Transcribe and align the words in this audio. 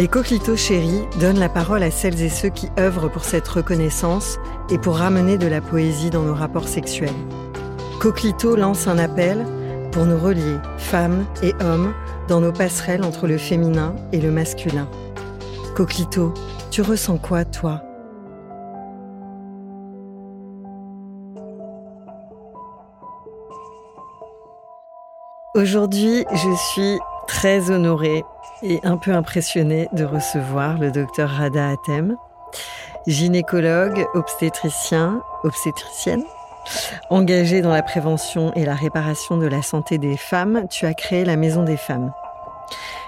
Les 0.00 0.08
coquelitos 0.08 0.56
chéris 0.56 1.04
donnent 1.20 1.38
la 1.38 1.50
parole 1.50 1.82
à 1.82 1.90
celles 1.90 2.22
et 2.22 2.30
ceux 2.30 2.48
qui 2.48 2.70
œuvrent 2.78 3.10
pour 3.10 3.22
cette 3.22 3.46
reconnaissance 3.46 4.38
et 4.70 4.78
pour 4.78 4.96
ramener 4.96 5.36
de 5.36 5.46
la 5.46 5.60
poésie 5.60 6.08
dans 6.08 6.22
nos 6.22 6.32
rapports 6.32 6.68
sexuels. 6.68 7.10
Coquelito 8.00 8.56
lance 8.56 8.88
un 8.88 8.96
appel 8.96 9.44
pour 9.92 10.06
nous 10.06 10.18
relier, 10.18 10.56
femmes 10.78 11.26
et 11.42 11.52
hommes, 11.62 11.92
dans 12.28 12.40
nos 12.40 12.50
passerelles 12.50 13.04
entre 13.04 13.26
le 13.26 13.36
féminin 13.36 13.94
et 14.10 14.22
le 14.22 14.30
masculin. 14.30 14.88
Coquelito, 15.76 16.32
tu 16.70 16.80
ressens 16.80 17.18
quoi, 17.18 17.44
toi? 17.44 17.82
Aujourd'hui, 25.54 26.24
je 26.32 26.56
suis 26.72 26.98
très 27.28 27.70
honorée 27.70 28.24
et 28.62 28.80
un 28.84 28.96
peu 28.96 29.12
impressionnée 29.12 29.88
de 29.92 30.04
recevoir 30.04 30.78
le 30.78 30.90
docteur 30.90 31.30
Rada 31.30 31.68
Atem, 31.68 32.16
gynécologue, 33.06 34.06
obstétricien, 34.14 35.22
obstétricienne. 35.44 36.24
Engagé 37.08 37.62
dans 37.62 37.72
la 37.72 37.82
prévention 37.82 38.52
et 38.54 38.64
la 38.64 38.74
réparation 38.74 39.36
de 39.36 39.46
la 39.46 39.62
santé 39.62 39.98
des 39.98 40.16
femmes, 40.16 40.66
tu 40.68 40.86
as 40.86 40.94
créé 40.94 41.24
la 41.24 41.36
Maison 41.36 41.62
des 41.62 41.78
femmes. 41.78 42.12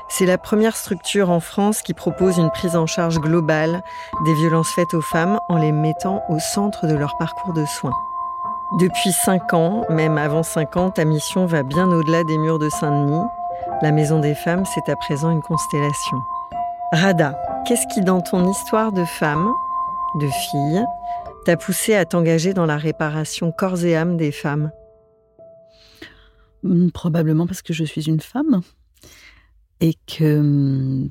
C'est 0.09 0.27
la 0.27 0.39
première 0.39 0.77
structure 0.77 1.31
en 1.31 1.41
France 1.41 1.81
qui 1.81 1.95
propose 1.95 2.37
une 2.37 2.51
prise 2.51 2.77
en 2.77 2.87
charge 2.87 3.19
globale 3.19 3.83
des 4.25 4.35
violences 4.35 4.71
faites 4.75 4.93
aux 4.95 5.01
femmes 5.01 5.39
en 5.49 5.57
les 5.57 5.73
mettant 5.73 6.23
au 6.29 6.39
centre 6.39 6.87
de 6.87 6.95
leur 6.95 7.17
parcours 7.17 7.55
de 7.55 7.65
soins. 7.65 7.95
Depuis 8.79 9.13
cinq 9.13 9.53
ans, 9.55 9.85
même 9.91 10.19
avant 10.19 10.43
cinq 10.43 10.77
ans, 10.77 10.91
ta 10.91 11.05
mission 11.05 11.47
va 11.47 11.63
bien 11.63 11.89
au-delà 11.89 12.25
des 12.25 12.39
murs 12.39 12.59
de 12.59 12.69
Saint-Denis. 12.69 13.25
La 13.83 13.91
Maison 13.91 14.21
des 14.21 14.37
Femmes, 14.37 14.65
c'est 14.65 14.89
à 14.89 14.95
présent 14.95 15.33
une 15.33 15.43
constellation. 15.43 16.19
Rada, 16.93 17.37
qu'est-ce 17.67 17.85
qui, 17.93 18.01
dans 18.01 18.21
ton 18.21 18.49
histoire 18.49 18.93
de 18.93 19.05
femme, 19.05 19.51
de 20.21 20.29
fille, 20.29 20.85
t'a 21.45 21.57
poussé 21.57 21.95
à 21.97 22.05
t'engager 22.05 22.55
dans 22.55 22.65
la 22.65 22.77
réparation 22.77 23.51
corps 23.51 23.85
et 23.85 23.97
âme 23.97 24.17
des 24.17 24.31
femmes? 24.31 24.71
Hmm, 26.63 26.91
Probablement 26.91 27.49
parce 27.49 27.61
que 27.63 27.73
je 27.73 27.83
suis 27.83 28.07
une 28.09 28.21
femme 28.21 28.61
et 29.81 29.95
que 30.07 31.09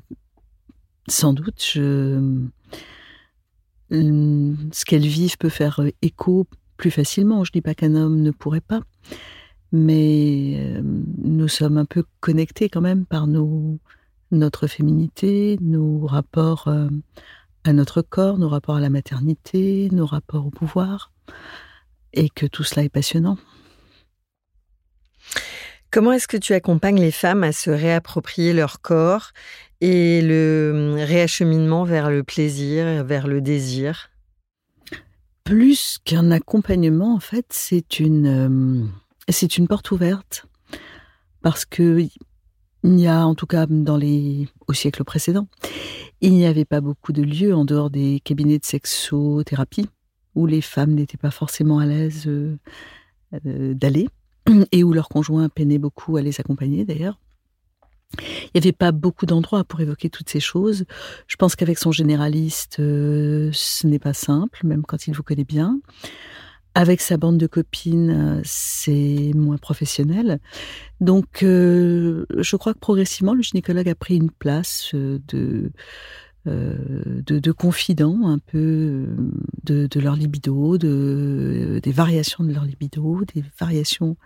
sans 1.08 1.34
doute 1.34 1.76
hmm, 1.76 2.48
ce 3.90 4.84
qu'elles 4.86 5.06
vivent 5.06 5.36
peut 5.36 5.50
faire 5.50 5.82
écho 6.00 6.46
plus 6.78 6.90
facilement. 6.90 7.44
Je 7.44 7.52
dis 7.52 7.60
pas 7.60 7.74
qu'un 7.74 7.94
homme 7.96 8.22
ne 8.22 8.30
pourrait 8.30 8.62
pas, 8.62 8.80
mais 9.72 10.56
euh, 10.58 10.82
nous 10.84 11.48
sommes 11.48 11.78
un 11.78 11.86
peu 11.86 12.04
connectés 12.20 12.68
quand 12.68 12.82
même 12.82 13.06
par 13.06 13.26
nos, 13.26 13.78
notre 14.30 14.66
féminité, 14.66 15.58
nos 15.60 16.06
rapports 16.06 16.68
euh, 16.68 16.88
à 17.64 17.72
notre 17.72 18.02
corps, 18.02 18.38
nos 18.38 18.48
rapports 18.48 18.76
à 18.76 18.80
la 18.80 18.90
maternité, 18.90 19.88
nos 19.92 20.06
rapports 20.06 20.46
au 20.46 20.50
pouvoir, 20.50 21.12
et 22.12 22.28
que 22.28 22.46
tout 22.46 22.64
cela 22.64 22.84
est 22.84 22.90
passionnant. 22.90 23.38
Comment 25.90 26.12
est-ce 26.12 26.28
que 26.28 26.38
tu 26.38 26.54
accompagnes 26.54 27.00
les 27.00 27.10
femmes 27.10 27.44
à 27.44 27.52
se 27.52 27.70
réapproprier 27.70 28.52
leur 28.52 28.80
corps 28.80 29.32
et 29.80 30.22
le 30.22 30.94
hum, 30.94 30.94
réacheminement 30.94 31.84
vers 31.84 32.10
le 32.10 32.22
plaisir, 32.22 33.04
vers 33.04 33.26
le 33.26 33.40
désir? 33.40 34.10
Plus 35.44 35.98
qu'un 36.04 36.30
accompagnement, 36.30 37.14
en 37.14 37.20
fait, 37.20 37.46
c'est 37.50 38.00
une, 38.00 38.26
euh, 38.26 38.86
c'est 39.28 39.58
une 39.58 39.68
porte 39.68 39.90
ouverte. 39.90 40.46
Parce 41.42 41.64
que 41.64 42.06
il 42.84 42.98
y 42.98 43.06
a, 43.06 43.26
en 43.26 43.34
tout 43.34 43.46
cas, 43.46 43.66
dans 43.66 43.96
les, 43.96 44.48
au 44.66 44.72
siècle 44.72 45.04
précédent, 45.04 45.46
il 46.20 46.32
n'y 46.34 46.46
avait 46.46 46.64
pas 46.64 46.80
beaucoup 46.80 47.12
de 47.12 47.22
lieux 47.22 47.54
en 47.54 47.64
dehors 47.64 47.90
des 47.90 48.20
cabinets 48.24 48.58
de 48.58 48.64
sexothérapie 48.64 49.88
où 50.34 50.46
les 50.46 50.60
femmes 50.60 50.94
n'étaient 50.94 51.18
pas 51.18 51.30
forcément 51.30 51.78
à 51.78 51.86
l'aise 51.86 52.24
euh, 52.26 52.56
euh, 53.46 53.74
d'aller 53.74 54.08
et 54.72 54.82
où 54.82 54.92
leurs 54.92 55.08
conjoints 55.08 55.48
peinaient 55.48 55.78
beaucoup 55.78 56.16
à 56.16 56.22
les 56.22 56.40
accompagner 56.40 56.84
d'ailleurs. 56.84 57.18
Il 58.18 58.50
n'y 58.60 58.60
avait 58.60 58.72
pas 58.72 58.92
beaucoup 58.92 59.24
d'endroits 59.24 59.64
pour 59.64 59.80
évoquer 59.80 60.10
toutes 60.10 60.28
ces 60.28 60.40
choses. 60.40 60.84
Je 61.26 61.36
pense 61.36 61.56
qu'avec 61.56 61.78
son 61.78 61.92
généraliste, 61.92 62.78
euh, 62.78 63.48
ce 63.52 63.86
n'est 63.86 63.98
pas 63.98 64.12
simple, 64.12 64.66
même 64.66 64.82
quand 64.82 65.06
il 65.06 65.14
vous 65.14 65.22
connaît 65.22 65.44
bien. 65.44 65.80
Avec 66.74 67.00
sa 67.00 67.16
bande 67.16 67.38
de 67.38 67.46
copines, 67.46 68.10
euh, 68.10 68.40
c'est 68.44 69.32
moins 69.34 69.58
professionnel. 69.58 70.40
Donc, 71.00 71.42
euh, 71.42 72.24
je 72.38 72.56
crois 72.56 72.72
que 72.72 72.78
progressivement, 72.78 73.34
le 73.34 73.42
gynécologue 73.42 73.88
a 73.88 73.94
pris 73.94 74.16
une 74.16 74.30
place 74.30 74.90
de, 74.94 75.70
de, 76.46 77.20
de 77.26 77.52
confident 77.52 78.26
un 78.26 78.38
peu 78.38 79.06
de, 79.64 80.00
leur 80.00 80.16
libido, 80.16 80.78
de, 80.78 81.78
des 81.82 81.92
variations 81.92 82.42
de 82.42 82.52
leur 82.52 82.64
libido, 82.64 83.22
des 83.34 83.44
variations 83.60 84.16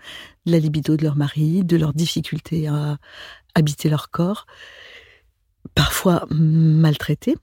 de 0.47 0.53
la 0.53 0.59
libido 0.59 0.97
de 0.97 1.03
leur 1.03 1.17
mari, 1.17 1.65
de 1.65 1.77
leurs 1.77 1.93
difficultés 1.93 2.69
à, 2.69 2.99
habiter 3.56 3.89
leur 3.89 4.11
corps, 4.11 4.47
parfois 5.75 6.27
maltraités, 6.31 7.37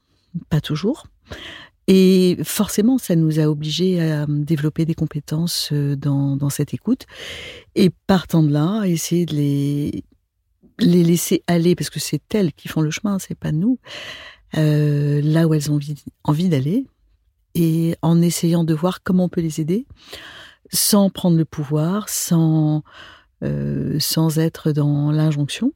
pas 0.49 0.61
toujours. 0.61 1.07
Et 1.87 2.37
forcément, 2.43 2.97
ça 2.97 3.15
nous 3.15 3.39
a 3.39 3.43
obligés 3.43 4.01
à 4.01 4.25
développer 4.27 4.85
des 4.85 4.93
compétences 4.93 5.69
euh, 5.73 5.95
dans, 5.95 6.49
cette 6.49 6.73
écoute. 6.73 7.05
Et 7.75 7.89
partant 8.07 8.43
de 8.43 8.51
là, 8.51 8.83
essayer 8.85 9.25
de 9.25 9.35
les, 9.35 10.03
les 10.79 11.03
laisser 11.03 11.43
aller, 11.47 11.75
parce 11.75 11.89
que 11.89 11.99
c'est 11.99 12.21
elles 12.33 12.53
qui 12.53 12.67
font 12.67 12.81
le 12.81 12.91
chemin, 12.91 13.19
c'est 13.19 13.37
pas 13.37 13.51
nous, 13.51 13.79
euh, 14.57 15.21
là 15.23 15.47
où 15.47 15.53
elles 15.53 15.71
ont 15.71 15.75
envie, 15.75 16.03
envie 16.23 16.49
d'aller, 16.49 16.85
et 17.55 17.95
en 18.01 18.21
essayant 18.21 18.63
de 18.63 18.73
voir 18.73 19.03
comment 19.03 19.25
on 19.25 19.29
peut 19.29 19.41
les 19.41 19.59
aider, 19.59 19.85
sans 20.71 21.09
prendre 21.09 21.37
le 21.37 21.45
pouvoir, 21.45 22.07
sans, 22.07 22.83
euh, 23.43 23.99
sans 23.99 24.39
être 24.39 24.71
dans 24.71 25.11
l'injonction, 25.11 25.73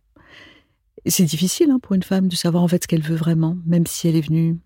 c'est 1.06 1.26
difficile 1.26 1.70
hein, 1.72 1.80
pour 1.82 1.96
une 1.96 2.04
femme 2.04 2.28
de 2.28 2.36
savoir 2.36 2.64
en 2.64 2.68
fait 2.68 2.84
ce 2.84 2.88
qu'elle 2.88 3.02
veut 3.02 3.16
vraiment, 3.16 3.58
même 3.66 3.86
si 3.86 4.08
elle 4.08 4.16
est 4.16 4.22
venue 4.22 4.58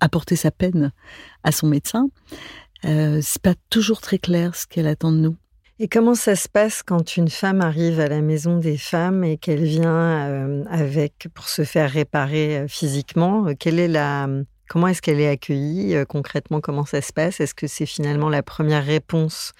apporter 0.00 0.36
sa 0.36 0.50
peine 0.50 0.92
à 1.44 1.52
son 1.52 1.66
médecin. 1.66 2.08
Euh, 2.84 3.20
c'est 3.22 3.42
pas 3.42 3.54
toujours 3.70 4.00
très 4.00 4.18
clair 4.18 4.54
ce 4.54 4.66
qu'elle 4.66 4.86
attend 4.86 5.12
de 5.12 5.18
nous. 5.18 5.36
Et 5.78 5.88
comment 5.88 6.14
ça 6.14 6.36
se 6.36 6.48
passe 6.48 6.82
quand 6.82 7.16
une 7.16 7.28
femme 7.28 7.60
arrive 7.60 7.98
à 7.98 8.08
la 8.08 8.20
maison 8.20 8.58
des 8.58 8.76
femmes 8.76 9.24
et 9.24 9.36
qu'elle 9.36 9.64
vient 9.64 10.28
euh, 10.28 10.64
avec 10.70 11.28
pour 11.34 11.48
se 11.48 11.64
faire 11.64 11.90
réparer 11.90 12.58
euh, 12.58 12.68
physiquement 12.68 13.46
Quelle 13.58 13.78
est 13.78 13.88
la, 13.88 14.28
Comment 14.68 14.88
est-ce 14.88 15.02
qu'elle 15.02 15.20
est 15.20 15.28
accueillie 15.28 15.96
Concrètement, 16.08 16.60
comment 16.60 16.84
ça 16.84 17.02
se 17.02 17.12
passe? 17.12 17.40
Est-ce 17.40 17.54
que 17.54 17.66
c'est 17.66 17.86
finalement 17.86 18.28
la 18.28 18.42
première 18.42 18.84
réponse? 18.84 19.52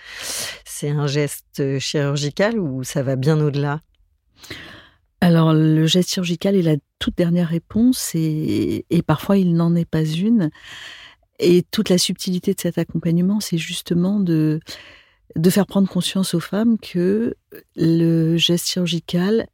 C'est 0.64 0.88
un 0.88 1.06
geste 1.06 1.78
chirurgical 1.78 2.58
ou 2.58 2.82
ça 2.82 3.02
va 3.02 3.16
bien 3.16 3.38
au-delà? 3.40 3.80
Alors, 5.22 5.54
le 5.54 5.86
geste 5.86 6.10
chirurgical 6.10 6.56
est 6.56 6.62
la 6.62 6.74
toute 6.98 7.16
dernière 7.16 7.46
réponse 7.46 8.10
et, 8.16 8.84
parfois 9.06 9.38
il 9.38 9.54
n'en 9.54 9.76
est 9.76 9.84
pas 9.84 10.04
une. 10.04 10.50
Et 11.38 11.62
toute 11.70 11.90
la 11.90 11.98
subtilité 11.98 12.54
de 12.54 12.60
cet 12.60 12.76
accompagnement, 12.76 13.38
c'est 13.38 13.56
justement 13.56 14.18
de, 14.18 14.58
de 15.36 15.50
faire 15.50 15.68
prendre 15.68 15.88
conscience 15.88 16.34
aux 16.34 16.40
femmes 16.40 16.76
que 16.76 17.36
le 17.76 18.36
geste 18.36 18.66
chirurgical 18.66 19.46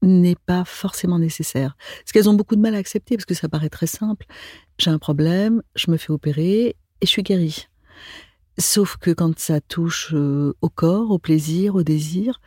n'est 0.00 0.38
pas 0.46 0.64
forcément 0.64 1.18
nécessaire. 1.18 1.76
Parce 1.98 2.12
qu'elles 2.12 2.30
ont 2.30 2.34
beaucoup 2.34 2.56
de 2.56 2.62
mal 2.62 2.74
à 2.74 2.78
accepter, 2.78 3.18
parce 3.18 3.26
que 3.26 3.34
ça 3.34 3.50
paraît 3.50 3.68
très 3.68 3.86
simple. 3.86 4.24
J'ai 4.78 4.90
un 4.90 4.98
problème, 4.98 5.62
je 5.76 5.90
me 5.90 5.98
fais 5.98 6.12
opérer 6.12 6.68
et 6.68 6.76
je 7.02 7.08
suis 7.08 7.22
guérie. 7.22 7.66
Sauf 8.56 8.96
que 8.96 9.10
quand 9.10 9.38
ça 9.38 9.60
touche 9.60 10.14
euh, 10.14 10.54
au 10.62 10.70
corps, 10.70 11.10
au 11.10 11.18
plaisir, 11.18 11.74
au 11.74 11.82
désir, 11.82 12.40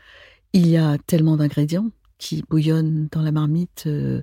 il 0.54 0.65
y 0.65 0.77
a 0.77 0.98
tellement 1.06 1.38
d'ingrédients 1.38 1.92
qui 2.17 2.43
bouillonnent 2.49 3.07
dans 3.11 3.21
la 3.21 3.31
marmite 3.31 3.83
euh, 3.87 4.21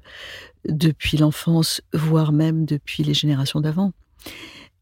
depuis 0.69 1.17
l'enfance, 1.17 1.81
voire 1.93 2.33
même 2.33 2.65
depuis 2.65 3.03
les 3.05 3.15
générations 3.15 3.61
d'avant, 3.61 3.93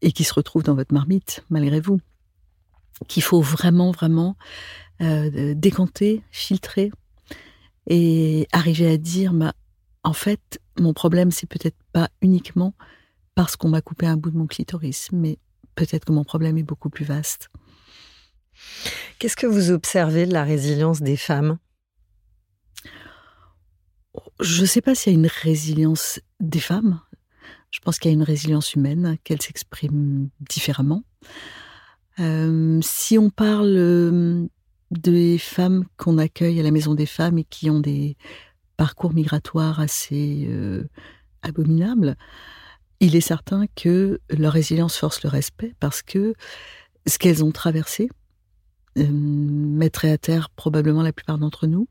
et 0.01 0.11
qui 0.11 0.23
se 0.23 0.33
retrouvent 0.33 0.63
dans 0.63 0.75
votre 0.75 0.93
marmite, 0.93 1.43
malgré 1.49 1.79
vous, 1.79 1.99
qu'il 3.07 3.23
faut 3.23 3.41
vraiment, 3.41 3.91
vraiment 3.91 4.35
euh, 5.01 5.53
décanter, 5.55 6.23
filtrer, 6.31 6.91
et 7.87 8.47
arriver 8.51 8.91
à 8.91 8.97
dire, 8.97 9.33
bah, 9.33 9.53
en 10.03 10.13
fait, 10.13 10.59
mon 10.79 10.93
problème, 10.93 11.31
c'est 11.31 11.47
peut-être 11.47 11.77
pas 11.91 12.09
uniquement 12.21 12.73
parce 13.35 13.55
qu'on 13.55 13.69
m'a 13.69 13.81
coupé 13.81 14.05
un 14.05 14.17
bout 14.17 14.31
de 14.31 14.37
mon 14.37 14.47
clitoris, 14.47 15.09
mais 15.11 15.37
peut-être 15.75 16.05
que 16.05 16.11
mon 16.11 16.23
problème 16.23 16.57
est 16.57 16.63
beaucoup 16.63 16.89
plus 16.89 17.05
vaste. 17.05 17.49
Qu'est-ce 19.19 19.35
que 19.35 19.47
vous 19.47 19.71
observez 19.71 20.25
de 20.25 20.33
la 20.33 20.43
résilience 20.43 21.01
des 21.01 21.17
femmes? 21.17 21.57
Je 24.39 24.61
ne 24.61 24.65
sais 24.65 24.81
pas 24.81 24.95
s'il 24.95 25.13
y 25.13 25.15
a 25.15 25.19
une 25.19 25.27
résilience 25.27 26.19
des 26.39 26.59
femmes. 26.59 26.99
Je 27.71 27.79
pense 27.79 27.97
qu'il 27.97 28.11
y 28.11 28.13
a 28.13 28.15
une 28.15 28.23
résilience 28.23 28.75
humaine, 28.75 29.17
qu'elle 29.23 29.41
s'exprime 29.41 30.29
différemment. 30.39 31.03
Euh, 32.19 32.79
si 32.83 33.17
on 33.17 33.29
parle 33.29 33.75
euh, 33.75 34.45
des 34.91 35.37
femmes 35.39 35.85
qu'on 35.97 36.19
accueille 36.19 36.59
à 36.59 36.63
la 36.63 36.71
maison 36.71 36.93
des 36.93 37.07
femmes 37.07 37.39
et 37.39 37.43
qui 37.43 37.69
ont 37.69 37.79
des 37.79 38.15
parcours 38.77 39.13
migratoires 39.13 39.79
assez 39.79 40.45
euh, 40.47 40.87
abominables, 41.41 42.15
il 42.99 43.15
est 43.15 43.21
certain 43.21 43.65
que 43.75 44.21
leur 44.29 44.53
résilience 44.53 44.97
force 44.97 45.23
le 45.23 45.29
respect 45.29 45.73
parce 45.79 46.03
que 46.03 46.35
ce 47.07 47.17
qu'elles 47.17 47.43
ont 47.43 47.51
traversé 47.51 48.09
mettrait 48.95 50.11
à 50.11 50.19
terre 50.19 50.51
probablement 50.51 51.01
la 51.01 51.11
plupart 51.11 51.39
d'entre 51.39 51.65
nous. 51.65 51.87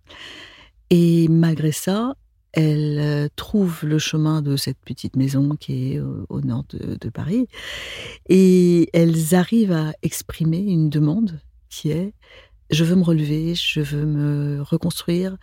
Et 0.94 1.26
malgré 1.28 1.72
ça, 1.72 2.16
elles 2.52 2.98
euh, 3.00 3.28
trouvent 3.34 3.82
le 3.82 3.98
chemin 3.98 4.42
de 4.42 4.56
cette 4.56 4.76
petite 4.76 5.16
maison 5.16 5.56
qui 5.56 5.94
est 5.94 6.00
au, 6.00 6.42
nord 6.42 6.64
de, 6.68 7.08
Paris 7.08 7.48
et 8.28 8.90
elles 8.92 9.34
arrivent 9.34 9.72
à 9.72 9.94
exprimer 10.02 10.58
une 10.58 10.90
demande 10.90 11.40
qui 11.70 11.92
est 11.92 12.12
je 12.68 12.84
veux 12.84 12.94
me 12.94 13.04
relever, 13.04 13.54
je 13.54 13.80
veux 13.80 14.04
me 14.04 14.60
reconstruire, 14.60 15.38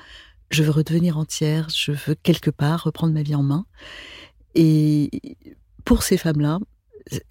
je 0.52 0.62
veux 0.62 0.70
redevenir 0.70 1.18
entière, 1.18 1.68
je 1.70 1.94
veux 1.94 2.14
quelque 2.14 2.52
part 2.52 2.84
reprendre 2.84 3.14
ma 3.14 3.24
vie 3.24 3.36
en 3.36 3.44
main. 3.44 3.66
Et 4.54 5.10
pour 5.84 6.04
ces 6.04 6.18
femmes-là, 6.18 6.60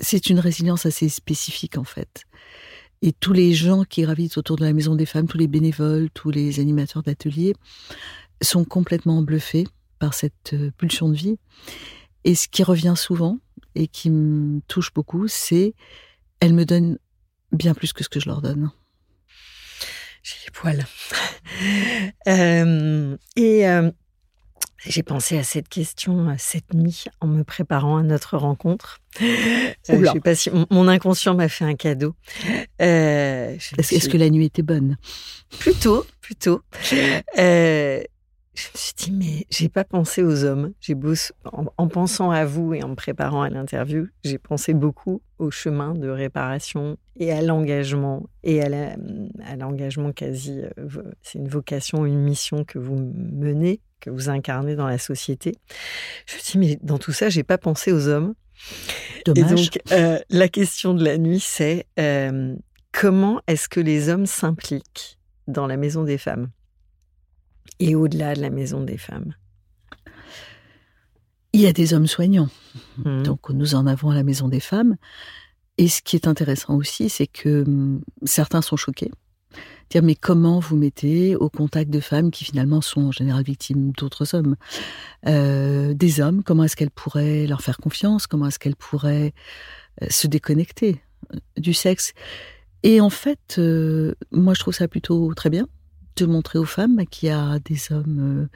c'est 0.01 0.29
une 0.29 0.41
résilience 0.41 0.87
assez 0.87 1.09
spécifique 1.09 1.79
en 1.79 1.85
fait. 1.85 2.25
Et 3.03 3.13
tous 3.13 3.33
les 3.33 3.53
gens 3.53 3.85
qui 3.85 4.03
gravitent 4.03 4.39
autour 4.39 4.57
de 4.57 4.65
la 4.65 4.73
maison 4.73 4.95
des 4.95 5.07
femmes, 5.07 5.29
tous 5.29 5.39
les 5.39 5.47
bénévoles, 5.47 6.11
tous 6.11 6.31
les 6.31 6.61
animateurs 6.61 7.03
d'ateliers, 7.03 7.55
sont 8.43 8.65
complètement 8.65 9.23
bluffés 9.23 9.67
par 9.99 10.15
cette 10.15 10.53
euh, 10.55 10.71
pulsion 10.77 11.09
de 11.09 11.15
vie. 11.15 11.37
Et 12.25 12.35
ce 12.35 12.49
qui 12.49 12.63
revient 12.63 12.95
souvent 12.97 13.39
et 13.75 13.89
qui 13.89 14.11
me 14.11 14.61
touche 14.69 14.93
beaucoup, 14.93 15.29
c'est 15.29 15.75
elles 16.41 16.55
me 16.55 16.65
donnent 16.65 16.99
bien 17.53 17.75
plus 17.75 17.93
que 17.93 18.05
ce 18.05 18.09
que 18.09 18.21
je 18.21 18.29
leur 18.29 18.43
donne. 18.43 18.71
J'ai 20.23 20.37
les 20.47 20.53
poils. 20.53 20.85
Euh, 22.29 23.17
et 23.35 23.67
euh, 23.67 23.91
j'ai 24.85 25.03
pensé 25.03 25.39
à 25.39 25.43
cette 25.43 25.69
question 25.69 26.35
cette 26.39 26.73
nuit 26.75 27.05
en 27.21 27.27
me 27.27 27.43
préparant 27.43 27.97
à 27.97 28.03
notre 28.03 28.37
rencontre. 28.37 29.01
je 29.21 30.11
sais 30.13 30.21
pas 30.21 30.35
si 30.35 30.51
mon 30.71 30.89
inconscient 30.89 31.35
m'a 31.35 31.49
fait 31.49 31.65
un 31.65 31.75
cadeau. 31.75 32.15
Est-ce 32.79 34.09
que 34.09 34.17
la 34.17 34.31
nuit 34.31 34.47
était 34.47 34.63
bonne? 34.63 34.97
Plutôt, 35.59 36.07
plutôt. 36.21 36.63
Euh, 37.39 38.03
je 38.59 38.67
me 38.67 38.77
suis 38.77 38.95
dit, 38.97 39.13
mais 39.13 39.47
j'ai 39.51 39.69
pas 39.69 39.85
pensé 39.85 40.23
aux 40.23 40.45
hommes. 40.45 40.73
J'ai 40.81 40.97
en, 41.45 41.67
en, 41.77 41.89
pensant 41.89 42.31
à 42.31 42.45
vous 42.45 42.75
et 42.75 42.83
en 42.83 42.89
me 42.89 42.95
préparant 42.97 43.43
à 43.43 43.51
l'interview, 43.51 44.09
j'ai 44.25 44.39
pensé 44.39 44.75
beaucoup 44.75 45.23
au 45.39 45.53
chemin 45.53 45.95
de 45.95 46.09
réparation 46.09 46.97
et 47.17 47.33
à 47.33 47.41
l'engagement 47.41 48.29
et 48.43 48.61
à 48.63 49.57
l'engagement 49.57 50.11
quasi. 50.13 50.61
Euh, 50.79 51.03
c'est 51.23 51.39
une 51.39 51.49
vocation, 51.49 52.05
une 52.05 52.21
mission 52.21 52.65
que 52.65 52.81
vous 52.81 52.97
menez, 52.97 53.81
que 54.01 54.11
vous 54.11 54.29
incarnez 54.29 54.77
dans 54.77 54.87
la 54.87 54.99
société. 54.99 55.57
Je 56.27 56.35
me 56.35 56.41
suis 56.41 56.53
dit, 56.53 56.59
mais 56.59 56.79
dans 56.83 56.99
tout 56.99 57.13
ça, 57.13 57.29
j'ai 57.29 57.43
pas 57.43 57.59
pensé 57.59 57.93
aux 57.93 58.09
hommes. 58.09 58.35
Dommage. 59.25 59.51
Et 59.51 59.55
donc, 59.55 59.79
euh, 59.93 60.19
la 60.31 60.49
question 60.49 60.95
de 60.95 61.05
la 61.05 61.19
nuit, 61.19 61.41
c'est 61.41 61.87
euh, 61.99 62.55
comment 62.93 63.41
est-ce 63.47 63.69
que 63.69 63.81
les 63.81 64.09
hommes 64.09 64.27
s'impliquent 64.27 65.19
dans 65.47 65.67
la 65.67 65.77
maison 65.77 66.05
des 66.05 66.19
femmes 66.19 66.51
et 67.79 67.95
au-delà 67.95 68.35
de 68.35 68.41
la 68.41 68.51
maison 68.51 68.83
des 68.83 68.99
femmes? 68.99 69.35
Il 71.53 71.61
y 71.61 71.67
a 71.67 71.73
des 71.73 71.95
hommes 71.95 72.07
soignants. 72.07 72.51
Mmh. 73.05 73.23
Donc 73.23 73.49
nous 73.51 73.75
en 73.75 73.87
avons 73.87 74.11
à 74.11 74.15
la 74.15 74.23
maison 74.23 74.49
des 74.49 74.61
femmes. 74.61 74.97
Et 75.79 75.89
ce 75.89 76.03
qui 76.03 76.17
est 76.17 76.27
intéressant 76.27 76.75
aussi, 76.77 77.09
c'est 77.09 77.29
que 77.29 77.63
hum, 77.63 78.03
certains 78.25 78.63
sont 78.63 78.77
choqués. 78.77 79.11
Dire 79.91 80.03
mais 80.03 80.15
comment 80.15 80.61
vous 80.61 80.77
mettez 80.77 81.37
au 81.37 81.49
contact 81.49 81.91
de 81.91 82.01
femmes 82.01 82.31
qui 82.31 82.45
finalement 82.45 82.81
sont 82.81 83.03
en 83.03 83.13
général 83.13 83.43
victimes 83.43 83.93
d'autres 83.93 84.35
hommes, 84.35 84.57
euh, 85.27 85.95
des 85.95 86.21
hommes 86.21 86.43
Comment 86.43 86.65
est-ce 86.65 86.77
qu'elles 86.77 86.91
pourraient 86.91 87.47
leur 87.47 87.63
faire 87.63 87.79
confiance? 87.79 88.27
Comment 88.27 88.47
est-ce 88.47 88.59
qu'elles 88.59 88.77
pourraient 88.77 89.33
euh, 90.03 90.07
se 90.11 90.27
déconnecter 90.27 91.01
euh, 91.35 91.39
du 91.57 91.75
sexe? 91.75 92.13
Et 92.83 93.01
en 93.01 93.11
fait, 93.11 93.61
moi 94.31 94.55
je 94.55 94.61
trouve 94.61 94.75
ça 94.75 94.87
plutôt 94.87 95.35
très 95.35 95.51
bien 95.51 95.67
de 96.19 96.27
montrer 96.27 96.59
aux 96.59 96.65
femmes 96.65 97.05
qu'il 97.07 97.29
y 97.29 97.33
a 97.33 97.59
des 97.61 97.93
hommes 97.93 98.19
euh, 98.43 98.49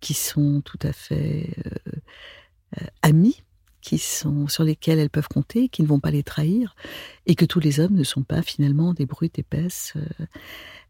qui 0.00 0.14
sont 0.14 0.62
tout 0.64 0.78
à 0.82 0.92
fait 0.92 1.50
euh, 1.66 1.92
euh, 2.80 2.86
amis, 3.02 3.42
qui 3.82 3.98
sont 3.98 4.48
sur 4.48 4.64
lesquels 4.64 4.98
elles 4.98 5.10
peuvent 5.10 5.28
compter, 5.28 5.68
qui 5.68 5.82
ne 5.82 5.86
vont 5.86 6.00
pas 6.00 6.10
les 6.10 6.22
trahir, 6.22 6.74
et 7.26 7.34
que 7.34 7.44
tous 7.44 7.60
les 7.60 7.80
hommes 7.80 7.94
ne 7.94 8.04
sont 8.04 8.22
pas 8.22 8.40
finalement 8.40 8.94
des 8.94 9.04
brutes 9.04 9.38
épaisses 9.38 9.94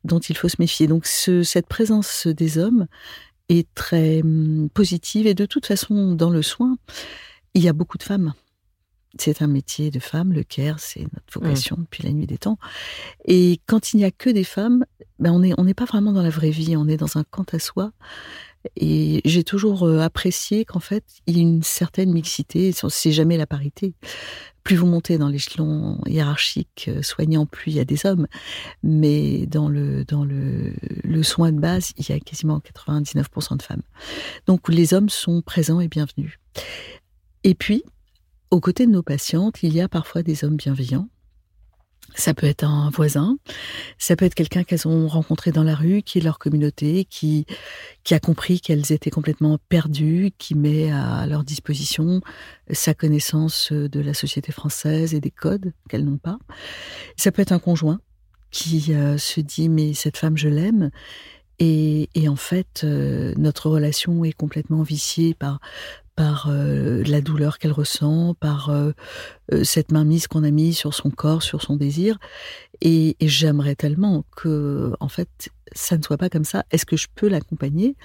dont 0.05 0.21
il 0.21 0.37
faut 0.37 0.49
se 0.49 0.57
méfier. 0.61 0.87
Donc 0.87 1.07
cette 1.07 1.67
présence 1.67 2.29
des 2.29 2.59
hommes 2.59 2.87
est 3.49 3.69
très 3.75 4.23
hum, 4.23 4.69
positive 4.73 5.27
et 5.27 5.35
de 5.35 5.47
toute 5.47 5.67
façon 5.67 6.15
dans 6.15 6.31
le 6.31 6.43
soin, 6.43 6.77
il 7.55 7.63
y 7.63 7.69
a 7.69 7.73
beaucoup 7.73 7.99
de 7.99 8.05
femmes 8.05 8.35
c'est 9.19 9.43
un 9.43 9.47
métier 9.47 9.91
de 9.91 9.99
femme, 9.99 10.33
le 10.33 10.43
care, 10.43 10.81
c'est 10.81 11.01
notre 11.01 11.39
mmh. 11.39 11.43
vocation 11.43 11.77
depuis 11.79 12.03
la 12.03 12.13
nuit 12.13 12.27
des 12.27 12.39
temps. 12.39 12.59
Et 13.27 13.61
quand 13.67 13.93
il 13.93 13.99
n'y 13.99 14.05
a 14.05 14.11
que 14.11 14.31
des 14.31 14.45
femmes, 14.45 14.85
ben 15.19 15.33
on 15.33 15.41
n'est 15.41 15.53
on 15.59 15.65
n'est 15.65 15.75
pas 15.75 15.85
vraiment 15.85 16.13
dans 16.13 16.23
la 16.23 16.31
vraie 16.31 16.51
vie, 16.51 16.77
on 16.77 16.89
est 16.89 16.97
dans 16.97 17.19
un 17.19 17.25
quant 17.25 17.45
à 17.53 17.59
soi. 17.59 17.93
Et 18.77 19.21
j'ai 19.25 19.45
toujours 19.45 19.85
euh, 19.85 20.01
apprécié 20.01 20.65
qu'en 20.65 20.81
fait, 20.81 21.05
il 21.27 21.37
y 21.37 21.41
a 21.41 21.43
une 21.43 21.63
certaine 21.63 22.13
mixité, 22.13 22.73
c'est 22.73 23.13
jamais 23.13 23.37
la 23.37 23.47
parité. 23.47 23.95
Plus 24.65 24.77
vous 24.77 24.87
montez 24.87 25.19
dans 25.19 25.29
l'échelon 25.29 26.01
hiérarchique 26.07 26.87
euh, 26.89 27.03
soignant, 27.03 27.47
plus 27.47 27.73
il 27.73 27.77
y 27.77 27.81
a 27.81 27.85
des 27.85 28.07
hommes. 28.07 28.29
Mais 28.83 29.47
dans 29.47 29.69
le, 29.69 30.05
dans 30.05 30.25
le, 30.25 30.75
le 31.03 31.23
soin 31.23 31.51
de 31.51 31.59
base, 31.59 31.93
il 31.99 32.09
y 32.09 32.13
a 32.13 32.21
quasiment 32.21 32.59
99% 32.59 33.57
de 33.57 33.63
femmes. 33.63 33.83
Donc 34.47 34.69
les 34.69 34.95
hommes 34.95 35.09
sont 35.09 35.43
présents 35.43 35.81
et 35.81 35.89
bienvenus. 35.89 36.39
Et 37.45 37.55
puis, 37.55 37.83
aux 38.51 38.61
côtés 38.61 38.87
de 38.87 38.93
nos 38.93 39.03
patientes, 39.03 39.63
il 39.63 39.75
y 39.75 39.81
a 39.81 39.89
parfois 39.89 40.23
des 40.23 40.45
hommes 40.45 40.57
bienveillants. 40.57 41.09
Ça 42.15 42.35
peut 42.35 42.47
être 42.47 42.65
un 42.65 42.91
voisin, 42.91 43.39
ça 43.97 44.17
peut 44.17 44.27
être 44.27 44.35
quelqu'un 44.35 44.65
qu'elles 44.65 44.87
ont 44.87 45.09
rencontré 45.09 45.51
dans 45.51 45.65
la 45.65 45.75
rue, 45.75 46.03
qui 46.03 46.19
est 46.19 46.21
leur 46.21 46.39
communauté, 46.39 47.07
qui, 47.07 47.47
qui 48.05 48.13
a 48.13 48.21
compris 48.21 48.61
qu'elles 48.61 48.93
étaient 48.93 49.11
complètement 49.11 49.59
perdues, 49.71 50.31
qui 50.37 50.55
met 50.55 50.91
à 50.91 51.27
leur 51.27 51.43
disposition 51.43 52.21
sa 52.71 52.93
connaissance 52.93 53.73
de 53.73 54.01
la 54.01 54.13
société 54.13 54.53
française 54.53 55.15
et 55.15 55.21
des 55.21 55.31
codes 55.31 55.73
qu'elles 55.89 56.05
n'ont 56.05 56.19
pas. 56.19 56.39
Ça 57.17 57.33
peut 57.33 57.41
être 57.41 57.53
un 57.53 57.59
conjoint 57.59 58.01
qui 58.51 58.93
euh, 58.93 59.17
se 59.17 59.41
dit 59.41 59.71
mais 59.71 59.95
cette 59.95 60.19
femme 60.19 60.37
je 60.37 60.49
l'aime 60.49 60.91
et, 61.65 62.29
en 62.29 62.35
fait, 62.35 62.83
euh, 62.83 63.33
notre 63.37 63.71
relation 63.71 64.25
est 64.25 64.33
complètement 64.33 64.83
viciée 64.83 65.33
par, 65.33 65.61
par 66.17 66.49
euh, 66.49 67.03
la 67.05 67.21
douleur 67.21 67.59
qu'elle 67.59 67.73
ressent, 67.73 68.35
par 68.35 68.71
euh, 68.71 68.93
euh, 69.53 69.65
cette 69.65 69.93
mainmise 69.93 70.27
qu'on 70.27 70.45
a 70.45 70.51
mise 70.51 70.77
sur 70.77 70.95
son 70.95 71.11
corps, 71.11 71.43
sur 71.43 71.63
son 71.63 71.77
désir. 71.77 72.19
Et, 72.81 73.17
j'aimerais 73.21 73.77
tellement 73.77 74.25
que, 74.37 74.93
en 75.01 75.09
fait, 75.09 75.51
ça 75.73 75.97
ne 75.97 76.03
soit 76.03 76.19
pas 76.19 76.29
comme 76.29 76.45
ça. 76.45 76.65
Est-ce 76.71 76.85
que 76.85 76.97
je 76.97 77.07
peux 77.15 77.29
l'accompagner? 77.29 77.97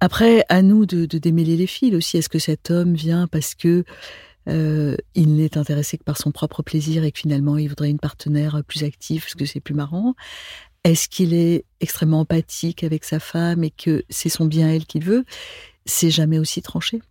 Après, 0.00 0.44
à 0.48 0.62
nous 0.62 0.86
de, 0.86 1.04
démêler 1.06 1.56
les 1.56 1.66
fils 1.66 1.94
aussi. 1.94 2.18
Est-ce 2.18 2.28
que 2.28 2.38
cet 2.38 2.70
homme 2.70 2.94
vient 2.94 3.26
parce 3.26 3.54
que 3.54 3.84
il 4.46 5.36
n'est 5.36 5.56
intéressé 5.56 5.96
que 5.96 6.02
par 6.02 6.16
son 6.16 6.32
propre 6.32 6.64
plaisir 6.64 7.04
et 7.04 7.12
que 7.12 7.20
finalement 7.20 7.56
il 7.56 7.68
voudrait 7.68 7.90
une 7.90 8.00
partenaire 8.00 8.62
plus 8.66 8.82
active? 8.82 9.22
Parce 9.22 9.36
que 9.36 9.44
c'est 9.44 9.60
plus 9.60 9.74
marrant 9.74 10.16
Est-ce 10.84 11.08
qu'il 11.08 11.34
est 11.34 11.64
extrêmement 11.80 12.20
empathique 12.20 12.84
avec 12.84 13.04
sa 13.04 13.20
femme 13.20 13.64
et 13.64 13.70
que 13.70 14.04
c'est 14.08 14.30
son 14.30 14.46
bien 14.46 14.70
elle 14.70 14.86
qu'il 14.86 15.04
veut 15.04 15.24
c'est 15.86 16.10
jamais 16.10 16.38
aussi 16.38 16.62
tranché. 16.62 17.02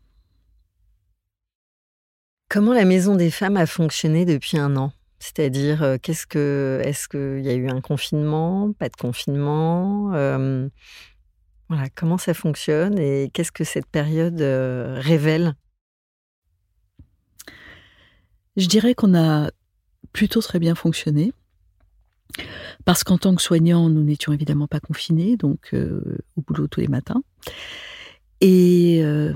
Comment 2.49 2.73
la 2.73 2.85
Maison 2.85 3.15
des 3.15 3.29
Femmes 3.29 3.57
a 3.57 3.65
fonctionné 3.65 4.25
depuis 4.25 4.57
un 4.57 4.75
an? 4.75 4.91
C'est-à-dire, 5.19 5.83
euh, 5.83 5.97
qu'est-ce 6.01 6.25
que, 6.25 6.81
est-ce 6.83 7.07
qu'il 7.07 7.45
y 7.45 7.49
a 7.49 7.53
eu 7.53 7.67
un 7.69 7.81
confinement, 7.81 8.71
pas 8.73 8.89
de 8.89 8.95
confinement 8.95 10.13
euh, 10.13 10.67
Voilà, 11.67 11.89
comment 11.89 12.17
ça 12.17 12.33
fonctionne 12.33 12.97
et 12.97 13.29
qu'est-ce 13.33 13.51
que 13.51 13.65
cette 13.65 13.85
période 13.85 14.41
euh, 14.41 14.97
révèle? 14.99 15.53
Je 18.55 18.65
dirais 18.65 18.95
qu'on 18.95 19.13
a 19.15 19.51
plutôt 20.13 20.41
très 20.41 20.59
bien 20.59 20.73
fonctionné. 20.73 21.33
Parce 22.85 23.03
qu'en 23.03 23.17
tant 23.17 23.35
que 23.35 23.41
soignant, 23.41 23.89
nous 23.89 24.03
n'étions 24.03 24.33
évidemment 24.33 24.67
pas 24.67 24.79
confinés, 24.79 25.35
donc 25.35 25.73
au 25.73 26.41
boulot 26.41 26.67
tous 26.67 26.79
les 26.79 26.87
matins. 26.87 27.21
Et 28.41 29.01
euh, 29.03 29.33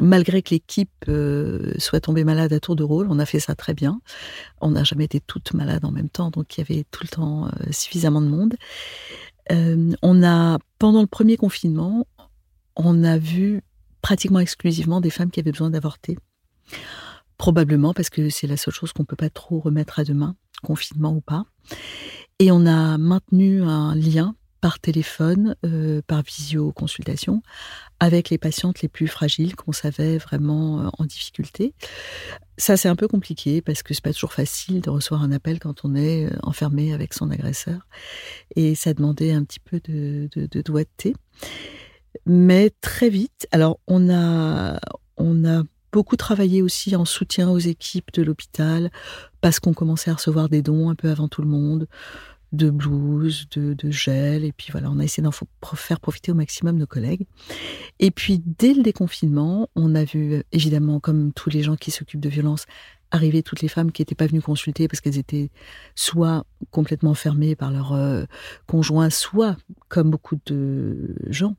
malgré 0.00 0.42
que 0.42 0.50
l'équipe 0.50 0.90
euh, 1.08 1.72
soit 1.78 2.00
tombée 2.00 2.24
malade 2.24 2.52
à 2.52 2.58
tour 2.58 2.74
de 2.74 2.82
rôle, 2.82 3.06
on 3.08 3.18
a 3.20 3.26
fait 3.26 3.38
ça 3.38 3.54
très 3.54 3.72
bien. 3.72 4.00
On 4.60 4.72
n'a 4.72 4.82
jamais 4.82 5.04
été 5.04 5.20
toutes 5.20 5.54
malades 5.54 5.84
en 5.84 5.92
même 5.92 6.08
temps, 6.08 6.30
donc 6.30 6.56
il 6.56 6.60
y 6.60 6.62
avait 6.62 6.84
tout 6.90 7.04
le 7.04 7.08
temps 7.08 7.46
euh, 7.46 7.50
suffisamment 7.70 8.20
de 8.20 8.26
monde. 8.26 8.56
on 9.50 10.22
a, 10.24 10.58
pendant 10.78 11.02
le 11.02 11.06
premier 11.06 11.36
confinement, 11.36 12.06
on 12.74 13.04
a 13.04 13.16
vu 13.16 13.62
pratiquement 14.00 14.40
exclusivement 14.40 15.00
des 15.00 15.10
femmes 15.10 15.30
qui 15.30 15.38
avaient 15.38 15.52
besoin 15.52 15.70
d'avorter. 15.70 16.18
Probablement 17.38 17.94
parce 17.94 18.10
que 18.10 18.28
c'est 18.28 18.48
la 18.48 18.56
seule 18.56 18.74
chose 18.74 18.92
qu'on 18.92 19.04
peut 19.04 19.16
pas 19.16 19.30
trop 19.30 19.60
remettre 19.60 20.00
à 20.00 20.04
demain, 20.04 20.34
confinement 20.64 21.14
ou 21.14 21.20
pas. 21.20 21.44
Et 22.42 22.50
on 22.50 22.66
a 22.66 22.98
maintenu 22.98 23.62
un 23.62 23.94
lien 23.94 24.34
par 24.60 24.80
téléphone, 24.80 25.54
euh, 25.64 26.02
par 26.04 26.22
visioconsultation, 26.22 27.40
avec 28.00 28.30
les 28.30 28.38
patientes 28.38 28.82
les 28.82 28.88
plus 28.88 29.06
fragiles 29.06 29.54
qu'on 29.54 29.70
savait 29.70 30.18
vraiment 30.18 30.80
euh, 30.80 30.88
en 30.98 31.04
difficulté. 31.04 31.72
Ça, 32.58 32.76
c'est 32.76 32.88
un 32.88 32.96
peu 32.96 33.06
compliqué 33.06 33.62
parce 33.62 33.84
que 33.84 33.94
c'est 33.94 34.02
pas 34.02 34.12
toujours 34.12 34.32
facile 34.32 34.80
de 34.80 34.90
recevoir 34.90 35.22
un 35.22 35.30
appel 35.30 35.60
quand 35.60 35.84
on 35.84 35.94
est 35.94 36.26
euh, 36.26 36.36
enfermé 36.42 36.92
avec 36.92 37.14
son 37.14 37.30
agresseur. 37.30 37.86
Et 38.56 38.74
ça 38.74 38.92
demandait 38.92 39.30
un 39.30 39.44
petit 39.44 39.60
peu 39.60 39.78
de, 39.78 40.28
de, 40.34 40.62
doigté. 40.62 41.14
Mais 42.26 42.70
très 42.80 43.08
vite, 43.08 43.46
alors 43.52 43.78
on 43.86 44.10
a, 44.10 44.80
on 45.16 45.44
a 45.44 45.62
beaucoup 45.92 46.16
travaillé 46.16 46.60
aussi 46.60 46.96
en 46.96 47.04
soutien 47.04 47.50
aux 47.50 47.58
équipes 47.58 48.12
de 48.14 48.22
l'hôpital 48.22 48.90
parce 49.40 49.60
qu'on 49.60 49.74
commençait 49.74 50.10
à 50.10 50.14
recevoir 50.14 50.48
des 50.48 50.62
dons 50.62 50.88
un 50.88 50.94
peu 50.94 51.10
avant 51.10 51.28
tout 51.28 51.42
le 51.42 51.48
monde 51.48 51.86
de 52.52 52.70
blues, 52.70 53.48
de, 53.50 53.90
gel. 53.90 54.44
Et 54.44 54.52
puis 54.52 54.68
voilà, 54.70 54.90
on 54.90 54.98
a 54.98 55.04
essayé 55.04 55.22
d'en 55.22 55.32
faire 55.32 56.00
profiter 56.00 56.32
au 56.32 56.34
maximum 56.34 56.76
nos 56.76 56.86
collègues. 56.86 57.26
Et 57.98 58.10
puis, 58.10 58.42
dès 58.44 58.74
le 58.74 58.82
déconfinement, 58.82 59.68
on 59.74 59.94
a 59.94 60.04
vu, 60.04 60.42
évidemment, 60.52 61.00
comme 61.00 61.32
tous 61.32 61.50
les 61.50 61.62
gens 61.62 61.76
qui 61.76 61.90
s'occupent 61.90 62.20
de 62.20 62.28
violence, 62.28 62.66
arriver 63.12 63.42
toutes 63.42 63.60
les 63.60 63.68
femmes 63.68 63.92
qui 63.92 64.00
n'étaient 64.00 64.14
pas 64.14 64.26
venues 64.26 64.40
consulter 64.40 64.88
parce 64.88 65.00
qu'elles 65.00 65.18
étaient 65.18 65.50
soit 65.94 66.44
complètement 66.70 67.14
fermées 67.14 67.54
par 67.54 67.70
leur 67.70 67.92
euh, 67.92 68.24
conjoint, 68.66 69.10
soit, 69.10 69.56
comme 69.88 70.10
beaucoup 70.10 70.36
de 70.46 71.14
gens, 71.28 71.54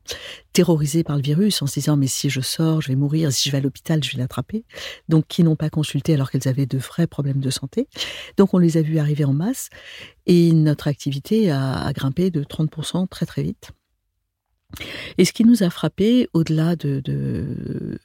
terrorisées 0.52 1.04
par 1.04 1.16
le 1.16 1.22
virus 1.22 1.62
en 1.62 1.66
se 1.66 1.74
disant 1.74 1.96
mais 1.96 2.08
si 2.08 2.28
je 2.28 2.40
sors, 2.40 2.80
je 2.80 2.88
vais 2.88 2.96
mourir, 2.96 3.32
si 3.32 3.48
je 3.48 3.52
vais 3.52 3.58
à 3.58 3.60
l'hôpital, 3.60 4.02
je 4.02 4.12
vais 4.12 4.18
l'attraper. 4.18 4.64
Donc 5.08 5.26
qui 5.28 5.44
n'ont 5.44 5.56
pas 5.56 5.70
consulté 5.70 6.14
alors 6.14 6.30
qu'elles 6.30 6.48
avaient 6.48 6.66
de 6.66 6.78
vrais 6.78 7.06
problèmes 7.06 7.40
de 7.40 7.50
santé. 7.50 7.88
Donc 8.36 8.52
on 8.52 8.58
les 8.58 8.76
a 8.76 8.82
vues 8.82 8.98
arriver 8.98 9.24
en 9.24 9.32
masse 9.32 9.68
et 10.26 10.52
notre 10.52 10.88
activité 10.88 11.50
a, 11.52 11.92
grimpé 11.94 12.30
de 12.30 12.42
30% 12.42 13.08
très 13.08 13.26
très 13.26 13.42
vite. 13.42 13.70
Et 15.18 15.24
ce 15.24 15.32
qui 15.32 15.44
nous 15.44 15.62
a 15.62 15.70
frappé, 15.70 16.28
au-delà 16.32 16.74
de, 16.74 16.98
de 16.98 18.00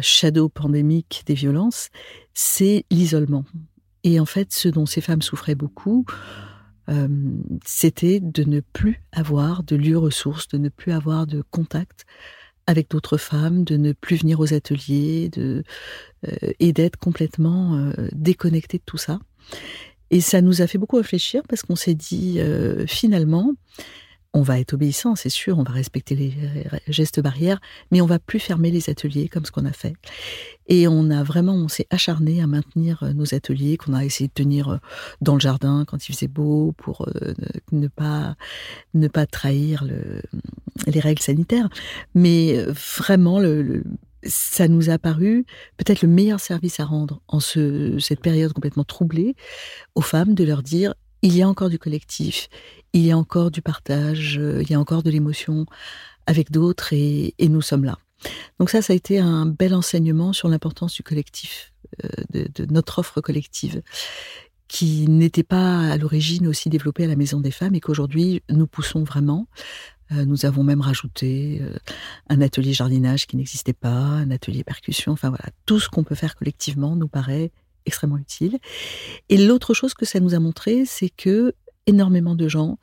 shadow 0.00 0.48
pandémique 0.48 1.22
des 1.26 1.34
violences, 1.34 1.88
c'est 2.34 2.84
l'isolement. 2.90 3.44
Et 4.04 4.18
en 4.20 4.26
fait, 4.26 4.52
ce 4.52 4.68
dont 4.68 4.86
ces 4.86 5.00
femmes 5.00 5.22
souffraient 5.22 5.54
beaucoup, 5.54 6.04
euh, 6.88 7.08
c'était 7.64 8.20
de 8.20 8.44
ne 8.44 8.60
plus 8.60 9.00
avoir 9.12 9.62
de 9.62 9.76
lieu 9.76 9.96
ressource, 9.96 10.48
de 10.48 10.58
ne 10.58 10.68
plus 10.68 10.92
avoir 10.92 11.26
de 11.26 11.42
contact 11.50 12.04
avec 12.66 12.90
d'autres 12.90 13.16
femmes, 13.16 13.64
de 13.64 13.76
ne 13.76 13.92
plus 13.92 14.16
venir 14.16 14.40
aux 14.40 14.54
ateliers, 14.54 15.30
euh, 15.38 15.62
et 16.60 16.72
d'être 16.72 16.96
complètement 16.96 17.76
euh, 17.76 18.08
de 18.12 18.78
tout 18.84 18.98
ça. 18.98 19.20
Et 20.10 20.20
ça 20.20 20.40
nous 20.42 20.62
a 20.62 20.66
fait 20.66 20.78
beaucoup 20.78 20.96
réfléchir 20.96 21.42
parce 21.48 21.62
qu'on 21.62 21.76
s'est 21.76 21.94
dit 21.94 22.38
finalement, 22.86 23.54
on 24.34 24.42
va 24.42 24.58
être 24.58 24.74
obéissant, 24.74 25.14
c'est 25.14 25.28
sûr, 25.28 25.58
on 25.58 25.62
va 25.62 25.72
respecter 25.72 26.14
les 26.14 26.32
gestes 26.88 27.20
barrières, 27.20 27.60
mais 27.90 28.00
on 28.00 28.06
va 28.06 28.18
plus 28.18 28.38
fermer 28.38 28.70
les 28.70 28.88
ateliers 28.88 29.28
comme 29.28 29.44
ce 29.44 29.50
qu'on 29.50 29.66
a 29.66 29.72
fait. 29.72 29.94
Et 30.68 30.86
on 30.86 31.10
a 31.10 31.22
vraiment, 31.22 31.54
on 31.54 31.68
s'est 31.68 31.86
acharné 31.90 32.40
à 32.40 32.46
maintenir 32.46 33.02
euh, 33.02 33.12
nos 33.12 33.34
ateliers 33.34 33.76
qu'on 33.76 33.94
a 33.94 34.04
essayé 34.04 34.28
de 34.28 34.32
tenir 34.32 34.68
euh, 34.68 34.76
dans 35.20 35.34
le 35.34 35.40
jardin 35.40 35.84
quand 35.86 36.08
il 36.08 36.14
faisait 36.14 36.28
beau 36.28 36.72
pour 36.76 37.08
euh, 37.08 37.34
ne 37.72 37.88
pas 37.88 38.36
ne 38.94 39.08
pas 39.08 39.26
trahir 39.26 39.84
le, 39.84 40.22
les 40.86 41.00
règles 41.00 41.20
sanitaires. 41.20 41.68
Mais 42.14 42.56
vraiment, 42.68 43.40
ça 44.22 44.68
nous 44.68 44.88
a 44.90 44.98
paru 44.98 45.44
peut-être 45.76 46.02
le 46.02 46.08
meilleur 46.08 46.40
service 46.40 46.78
à 46.80 46.84
rendre 46.84 47.20
en 47.28 47.40
ce, 47.40 47.98
cette 47.98 48.20
période 48.20 48.52
complètement 48.52 48.84
troublée 48.84 49.34
aux 49.94 50.00
femmes 50.00 50.34
de 50.34 50.44
leur 50.44 50.62
dire 50.62 50.94
il 51.22 51.36
y 51.36 51.42
a 51.42 51.48
encore 51.48 51.70
du 51.70 51.78
collectif, 51.78 52.48
il 52.92 53.06
y 53.06 53.12
a 53.12 53.16
encore 53.16 53.50
du 53.50 53.62
partage, 53.62 54.38
euh, 54.38 54.62
il 54.62 54.70
y 54.70 54.74
a 54.74 54.80
encore 54.80 55.02
de 55.02 55.10
l'émotion 55.10 55.66
avec 56.26 56.50
d'autres 56.50 56.92
et, 56.92 57.34
nous 57.40 57.62
sommes 57.62 57.84
là. 57.84 57.98
Donc 58.58 58.70
ça, 58.70 58.82
ça 58.82 58.92
a 58.92 58.96
été 58.96 59.18
un 59.18 59.46
bel 59.46 59.74
enseignement 59.74 60.32
sur 60.32 60.48
l'importance 60.48 60.94
du 60.94 61.02
collectif, 61.02 61.72
euh, 62.04 62.08
de, 62.54 62.66
notre 62.66 62.98
offre 62.98 63.20
collective, 63.20 63.82
qui 64.68 65.06
n'était 65.08 65.42
pas 65.42 65.80
à 65.80 65.96
l'origine 65.96 66.46
aussi 66.46 66.70
développée 66.70 67.04
à 67.04 67.08
la 67.08 67.16
Maison 67.16 67.40
des 67.40 67.50
Femmes 67.50 67.74
et 67.74 67.80
qu'aujourd'hui 67.80 68.42
nous 68.48 68.66
poussons 68.66 69.04
vraiment. 69.04 69.46
Euh, 70.12 70.24
nous 70.24 70.44
avons 70.44 70.62
même 70.62 70.80
rajouté 70.80 71.62
un 72.28 72.40
atelier 72.40 72.72
jardinage 72.72 73.26
qui 73.26 73.36
n'existait 73.36 73.72
pas, 73.72 73.88
un 73.88 74.30
atelier 74.30 74.64
percussion, 74.64 75.12
enfin 75.12 75.28
voilà, 75.28 75.46
tout 75.66 75.80
ce 75.80 75.88
qu'on 75.88 76.04
peut 76.04 76.14
faire 76.14 76.36
collectivement 76.36 76.96
nous 76.96 77.08
paraît 77.08 77.50
extrêmement 77.86 78.18
utile. 78.18 78.58
Et 79.28 79.36
l'autre 79.36 79.74
chose 79.74 79.94
que 79.94 80.04
ça 80.04 80.20
nous 80.20 80.34
a 80.34 80.38
montré, 80.38 80.84
c'est 80.84 81.10
que 81.10 81.54
énormément 81.86 82.34
de 82.34 82.48
gens 82.48 82.78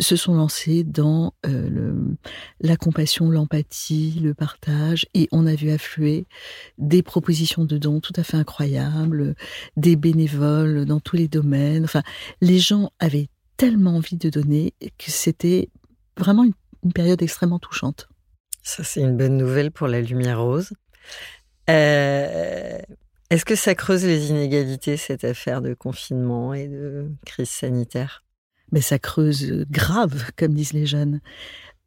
se 0.00 0.16
sont 0.16 0.34
lancés 0.34 0.82
dans 0.82 1.34
euh, 1.46 1.92
la 2.60 2.76
compassion, 2.76 3.30
l'empathie, 3.30 4.18
le 4.22 4.34
partage, 4.34 5.06
et 5.14 5.28
on 5.30 5.46
a 5.46 5.54
vu 5.54 5.70
affluer 5.70 6.26
des 6.78 7.02
propositions 7.02 7.64
de 7.64 7.78
dons 7.78 8.00
tout 8.00 8.12
à 8.16 8.22
fait 8.22 8.36
incroyables, 8.36 9.34
des 9.76 9.96
bénévoles 9.96 10.86
dans 10.86 11.00
tous 11.00 11.16
les 11.16 11.28
domaines. 11.28 11.84
Enfin, 11.84 12.02
les 12.40 12.58
gens 12.58 12.90
avaient 12.98 13.28
tellement 13.56 13.96
envie 13.96 14.16
de 14.16 14.30
donner 14.30 14.74
que 14.80 15.10
c'était 15.10 15.68
vraiment 16.16 16.44
une, 16.44 16.54
période 16.94 17.20
extrêmement 17.20 17.58
touchante. 17.58 18.08
Ça, 18.62 18.82
c'est 18.84 19.02
une 19.02 19.18
bonne 19.18 19.36
nouvelle 19.36 19.70
pour 19.70 19.86
la 19.86 20.00
lumière 20.00 20.40
rose. 20.40 20.72
Euh, 21.68 22.78
est-ce 23.30 23.44
que 23.44 23.54
ça 23.54 23.76
creuse 23.76 24.04
les 24.04 24.30
inégalités, 24.30 24.96
cette 24.96 25.22
affaire 25.22 25.62
de 25.62 25.72
confinement 25.72 26.52
et 26.52 26.66
de 26.66 27.08
crise 27.24 27.48
sanitaire? 27.48 28.24
Mais 28.72 28.80
ça 28.80 28.98
creuse 28.98 29.64
grave, 29.70 30.30
comme 30.36 30.54
disent 30.54 30.72
les 30.72 30.86
jeunes. 30.86 31.20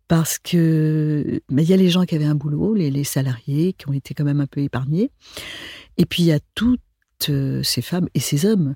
Parce 0.07 0.39
que 0.39 1.41
mais 1.50 1.63
il 1.63 1.69
y 1.69 1.73
a 1.73 1.77
les 1.77 1.89
gens 1.89 2.05
qui 2.05 2.15
avaient 2.15 2.25
un 2.25 2.35
boulot, 2.35 2.73
les, 2.73 3.03
salariés 3.03 3.73
qui 3.73 3.89
ont 3.89 3.93
été 3.93 4.13
quand 4.13 4.23
même 4.23 4.39
un 4.39 4.47
peu 4.47 4.62
épargnés. 4.62 5.12
Et 5.97 6.05
puis 6.05 6.23
il 6.23 6.27
y 6.27 6.31
a 6.31 6.39
toutes 6.55 6.79
euh, 7.29 7.62
ces 7.62 7.81
femmes 7.81 8.07
et 8.13 8.19
ces 8.19 8.45
hommes 8.45 8.75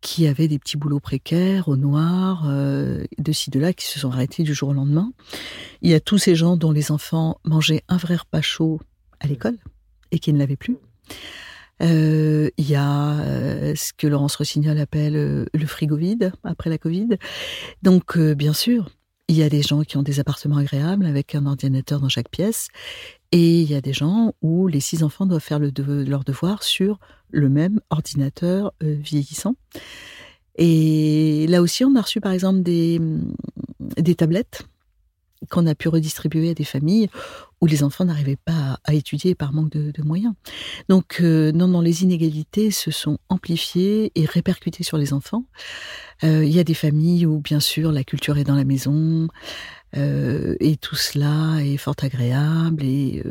qui 0.00 0.26
avaient 0.26 0.48
des 0.48 0.58
petits 0.58 0.76
boulots 0.76 1.00
précaires, 1.00 1.68
au 1.68 1.76
noir, 1.76 2.46
euh, 2.48 3.04
de 3.18 3.32
ci, 3.32 3.50
de 3.50 3.58
là, 3.60 3.72
qui 3.72 3.86
se 3.86 3.98
sont 3.98 4.10
arrêtés 4.10 4.44
du 4.44 4.54
jour 4.54 4.70
au 4.70 4.72
lendemain. 4.72 5.12
Il 5.82 5.90
y 5.90 5.94
a 5.94 6.00
tous 6.00 6.18
ces 6.18 6.34
gens 6.36 6.56
dont 6.56 6.70
les 6.72 6.90
enfants 6.92 7.40
mangeaient 7.44 7.82
un 7.88 7.96
vrai 7.96 8.16
repas 8.16 8.40
chaud 8.40 8.80
à 9.20 9.26
l'école 9.26 9.56
et 10.12 10.18
qui 10.18 10.32
ne 10.32 10.38
l'avaient 10.38 10.56
plus. 10.56 10.78
Euh, 11.82 12.50
il 12.56 12.68
y 12.68 12.74
a 12.74 13.20
euh, 13.20 13.74
ce 13.76 13.92
que 13.92 14.06
Laurence 14.06 14.36
Rossignol 14.36 14.78
appelle 14.78 15.16
euh, 15.16 15.46
le 15.52 15.66
frigo 15.66 15.96
vide 15.96 16.32
après 16.44 16.70
la 16.70 16.78
Covid. 16.78 17.18
Donc, 17.82 18.18
bien 18.18 18.52
sûr, 18.52 18.90
il 19.28 19.36
y 19.36 19.42
a 19.42 19.48
des 19.48 19.62
gens 19.62 19.82
qui 19.82 19.96
ont 19.96 20.02
des 20.02 20.20
appartements 20.20 20.56
agréables 20.56 21.06
avec 21.06 21.34
un 21.34 21.46
ordinateur 21.46 22.00
dans 22.00 22.08
chaque 22.08 22.30
pièce. 22.30 22.68
Et 23.30 23.60
il 23.60 23.70
y 23.70 23.74
a 23.74 23.82
des 23.82 23.92
gens 23.92 24.32
où 24.40 24.68
les 24.68 24.80
six 24.80 25.02
enfants 25.02 25.26
doivent 25.26 25.42
faire 25.42 25.58
le 25.58 25.70
leur 26.04 26.24
devoir 26.24 26.62
sur 26.62 26.98
le 27.30 27.50
même 27.50 27.80
ordinateur 27.90 28.72
euh, 28.82 28.96
vieillissant. 28.98 29.54
Et 30.56 31.46
là 31.48 31.60
aussi, 31.60 31.84
on 31.84 31.94
a 31.94 32.00
reçu 32.00 32.20
par 32.20 32.32
exemple 32.32 32.62
des, 32.62 33.00
des 33.98 34.14
tablettes 34.14 34.62
qu'on 35.50 35.66
a 35.66 35.74
pu 35.74 35.88
redistribuer 35.88 36.50
à 36.50 36.54
des 36.54 36.64
familles 36.64 37.08
où 37.60 37.66
les 37.66 37.82
enfants 37.82 38.04
n'arrivaient 38.04 38.36
pas 38.36 38.78
à, 38.84 38.94
étudier 38.94 39.34
par 39.34 39.52
manque 39.52 39.70
de, 39.70 40.02
moyens. 40.02 40.34
Donc, 40.88 41.18
euh, 41.20 41.50
non, 41.52 41.66
non, 41.66 41.80
les 41.80 42.02
inégalités 42.02 42.70
se 42.70 42.90
sont 42.90 43.18
amplifiées 43.28 44.12
et 44.14 44.24
répercutées 44.26 44.84
sur 44.84 44.96
les 44.96 45.12
enfants. 45.12 45.44
Euh, 46.22 46.44
il 46.44 46.52
y 46.52 46.60
a 46.60 46.64
des 46.64 46.74
familles 46.74 47.26
où, 47.26 47.40
bien 47.40 47.60
sûr, 47.60 47.90
la 47.90 48.04
culture 48.04 48.38
est 48.38 48.44
dans 48.44 48.54
la 48.54 48.64
maison. 48.64 49.28
Euh, 49.96 50.54
et 50.60 50.76
tout 50.76 50.96
cela 50.96 51.64
est 51.64 51.78
fort 51.78 51.96
agréable 52.02 52.84
et 52.84 53.24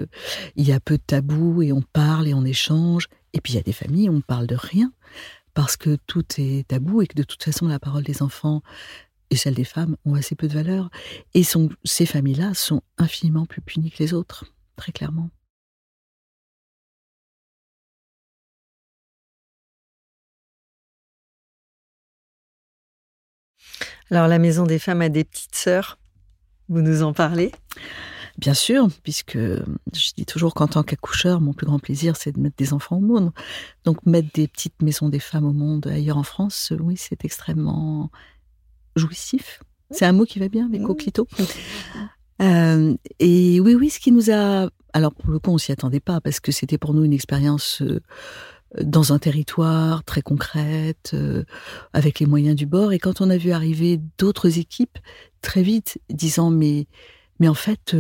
il 0.56 0.68
y 0.68 0.72
a 0.72 0.80
peu 0.80 0.98
de 0.98 1.04
tabous 1.06 1.62
et 1.62 1.72
on 1.72 1.84
parle 1.84 2.28
et 2.28 2.34
on 2.34 2.46
échange. 2.46 3.08
Et 3.34 3.42
puis 3.42 3.54
il 3.54 3.56
y 3.58 3.60
a 3.60 3.64
des 3.64 3.74
familles 3.74 4.10
où 4.10 4.16
on 4.16 4.22
parle 4.22 4.48
de 4.48 4.56
rien 4.56 4.92
parce 5.58 5.76
que 5.76 5.98
tout 6.06 6.24
est 6.38 6.68
tabou 6.68 7.02
et 7.02 7.08
que 7.08 7.16
de 7.16 7.24
toute 7.24 7.44
façon 7.44 7.68
la 7.68 7.80
parole 7.80 8.04
des 8.04 8.22
enfants 8.22 8.62
et 9.30 9.36
celles 9.36 9.56
des 9.56 9.64
femmes 9.64 9.98
ont 10.06 10.16
assez 10.16 10.36
peu 10.36 10.48
de 10.48 10.54
valeur. 10.54 10.90
Et 11.34 11.44
ces 11.84 12.06
familles-là 12.06 12.54
sont 12.54 12.82
infiniment 12.98 13.46
plus 13.46 13.62
punies 13.62 13.92
que 13.92 14.02
les 14.04 14.14
autres, 14.14 14.46
très 14.76 14.92
clairement. 14.92 15.30
Alors 24.10 24.28
la 24.28 24.40
Maison 24.40 24.64
des 24.66 24.80
femmes 24.80 25.02
a 25.02 25.10
des 25.10 25.24
petites 25.26 25.56
sœurs. 25.56 26.00
Vous 26.70 26.82
nous 26.82 27.04
en 27.04 27.14
parlez? 27.14 27.52
Bien 28.38 28.54
sûr, 28.54 28.88
puisque 29.04 29.38
je 29.38 30.14
dis 30.16 30.26
toujours 30.26 30.54
qu'en 30.54 30.68
tant 30.68 30.84
qu'accoucheur, 30.84 31.42
mon 31.42 31.54
plus 31.54 31.66
grand 31.66 31.80
plaisir, 31.80 32.16
c'est 32.16 32.32
de 32.32 32.40
mettre 32.40 32.56
des 32.56 32.72
enfants 32.72 32.98
au 32.98 33.02
monde. 33.02 33.32
Donc 33.84 34.06
mettre 34.06 34.30
des 34.34 34.48
petites 34.48 34.82
maisons 34.82 35.10
des 35.10 35.20
femmes 35.20 35.46
au 35.46 35.54
monde 35.54 35.88
ailleurs 35.88 36.18
en 36.18 36.24
France, 36.24 36.72
oui, 36.80 36.96
c'est 36.98 37.26
extrêmement 37.26 38.12
jouissif. 38.98 39.62
C'est 39.92 40.06
un 40.06 40.12
mot 40.12 40.26
qui 40.26 40.40
va 40.40 40.50
bien 40.50 40.66
avec 40.68 40.84
coquelito. 40.84 41.28
Euh, 42.42 42.96
et 43.20 43.60
oui, 43.60 43.74
oui, 43.76 43.90
ce 43.90 44.00
qui 44.00 44.12
nous 44.12 44.30
a... 44.32 44.70
Alors 44.94 45.14
pour 45.14 45.32
le 45.32 45.40
coup, 45.40 45.52
on 45.52 45.58
s'y 45.58 45.72
attendait 45.72 46.00
pas 46.00 46.22
parce 46.22 46.40
que 46.40 46.52
c'était 46.52 46.78
pour 46.78 46.94
nous 46.94 47.04
une 47.04 47.14
expérience 47.14 47.82
euh, 47.82 48.02
dans 48.82 49.14
un 49.14 49.20
territoire 49.20 50.04
très 50.04 50.22
concrète, 50.22 51.12
euh, 51.14 51.44
avec 51.94 52.20
les 52.20 52.26
moyens 52.26 52.56
du 52.56 52.66
bord. 52.66 52.92
Et 52.92 53.00
quand 53.00 53.22
on 53.22 53.30
a 53.30 53.38
vu 53.38 53.52
arriver 53.52 54.00
d'autres 54.18 54.60
équipes, 54.60 54.98
très 55.42 55.64
vite, 55.64 56.00
disant 56.10 56.50
mais, 56.50 56.88
mais 57.40 57.48
en 57.48 57.54
fait, 57.54 57.96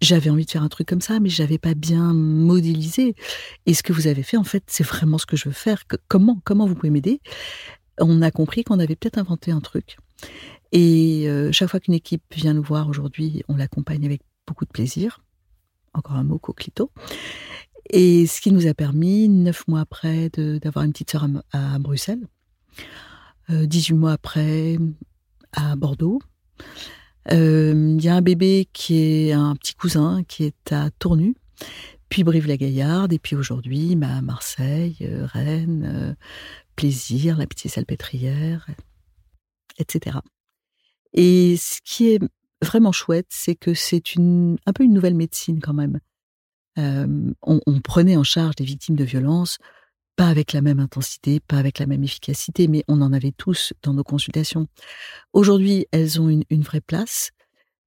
j'avais 0.00 0.30
envie 0.30 0.44
de 0.44 0.50
faire 0.50 0.62
un 0.62 0.68
truc 0.68 0.88
comme 0.88 1.00
ça, 1.00 1.18
mais 1.20 1.28
j'avais 1.28 1.58
pas 1.58 1.74
bien 1.74 2.12
modélisé. 2.14 3.16
Et 3.66 3.74
ce 3.74 3.82
que 3.82 3.92
vous 3.92 4.06
avez 4.06 4.22
fait, 4.22 4.36
en 4.36 4.44
fait, 4.44 4.64
c'est 4.66 4.84
vraiment 4.84 5.18
ce 5.18 5.26
que 5.26 5.36
je 5.36 5.48
veux 5.48 5.54
faire. 5.54 5.82
Comment, 6.08 6.40
comment 6.44 6.66
vous 6.66 6.74
pouvez 6.74 6.90
m'aider? 6.90 7.20
On 8.00 8.22
a 8.22 8.30
compris 8.30 8.64
qu'on 8.64 8.78
avait 8.78 8.96
peut-être 8.96 9.18
inventé 9.18 9.50
un 9.50 9.60
truc. 9.60 9.98
Et 10.72 11.24
euh, 11.28 11.50
chaque 11.52 11.70
fois 11.70 11.80
qu'une 11.80 11.94
équipe 11.94 12.22
vient 12.34 12.54
nous 12.54 12.62
voir 12.62 12.88
aujourd'hui, 12.88 13.42
on 13.48 13.56
l'accompagne 13.56 14.04
avec 14.04 14.22
beaucoup 14.46 14.64
de 14.64 14.70
plaisir. 14.70 15.22
Encore 15.94 16.16
un 16.16 16.24
mot, 16.24 16.38
coquelito. 16.38 16.90
Et 17.90 18.26
ce 18.26 18.40
qui 18.40 18.52
nous 18.52 18.66
a 18.66 18.74
permis, 18.74 19.28
neuf 19.28 19.66
mois 19.66 19.80
après, 19.80 20.28
d'avoir 20.28 20.84
une 20.84 20.92
petite 20.92 21.10
sœur 21.10 21.26
à, 21.52 21.78
Bruxelles, 21.78 22.26
18 23.48 23.94
euh, 23.94 23.96
mois 23.96 24.12
après, 24.12 24.76
à 25.52 25.74
Bordeaux. 25.74 26.20
Euh, 27.32 27.96
il 27.98 28.04
y 28.04 28.08
a 28.08 28.14
un 28.14 28.22
bébé 28.22 28.68
qui 28.72 28.98
est 28.98 29.32
un 29.32 29.56
petit 29.56 29.74
cousin 29.74 30.22
qui 30.24 30.44
est 30.44 30.72
à 30.72 30.90
Tournu, 30.90 31.34
puis 32.10 32.24
Brive-la-Gaillarde, 32.24 33.12
et 33.12 33.18
puis 33.18 33.36
aujourd'hui, 33.36 33.96
bah, 33.96 34.20
Marseille, 34.20 34.96
Rennes, 35.32 36.16
Plaisir, 36.78 37.36
la 37.36 37.48
Petite 37.48 37.72
Salpêtrière, 37.72 38.68
etc. 39.78 40.18
Et 41.12 41.56
ce 41.56 41.80
qui 41.84 42.10
est 42.10 42.20
vraiment 42.62 42.92
chouette, 42.92 43.26
c'est 43.30 43.56
que 43.56 43.74
c'est 43.74 44.14
une, 44.14 44.58
un 44.64 44.72
peu 44.72 44.84
une 44.84 44.94
nouvelle 44.94 45.16
médecine 45.16 45.58
quand 45.58 45.74
même. 45.74 45.98
on, 46.76 47.80
prenait 47.82 48.16
en 48.16 48.22
charge 48.22 48.54
des 48.54 48.64
victimes 48.64 48.94
de 48.94 49.02
violences, 49.02 49.58
pas 50.14 50.28
avec 50.28 50.52
la 50.52 50.60
même 50.60 50.78
intensité, 50.78 51.40
pas 51.40 51.58
avec 51.58 51.80
la 51.80 51.86
même 51.86 52.04
efficacité, 52.04 52.68
mais 52.68 52.84
on 52.86 53.02
en 53.02 53.12
avait 53.12 53.32
tous 53.32 53.72
dans 53.82 53.92
nos 53.92 54.04
consultations. 54.04 54.68
Aujourd'hui, 55.32 55.88
elles 55.90 56.20
ont 56.20 56.28
une, 56.28 56.62
vraie 56.62 56.80
place. 56.80 57.32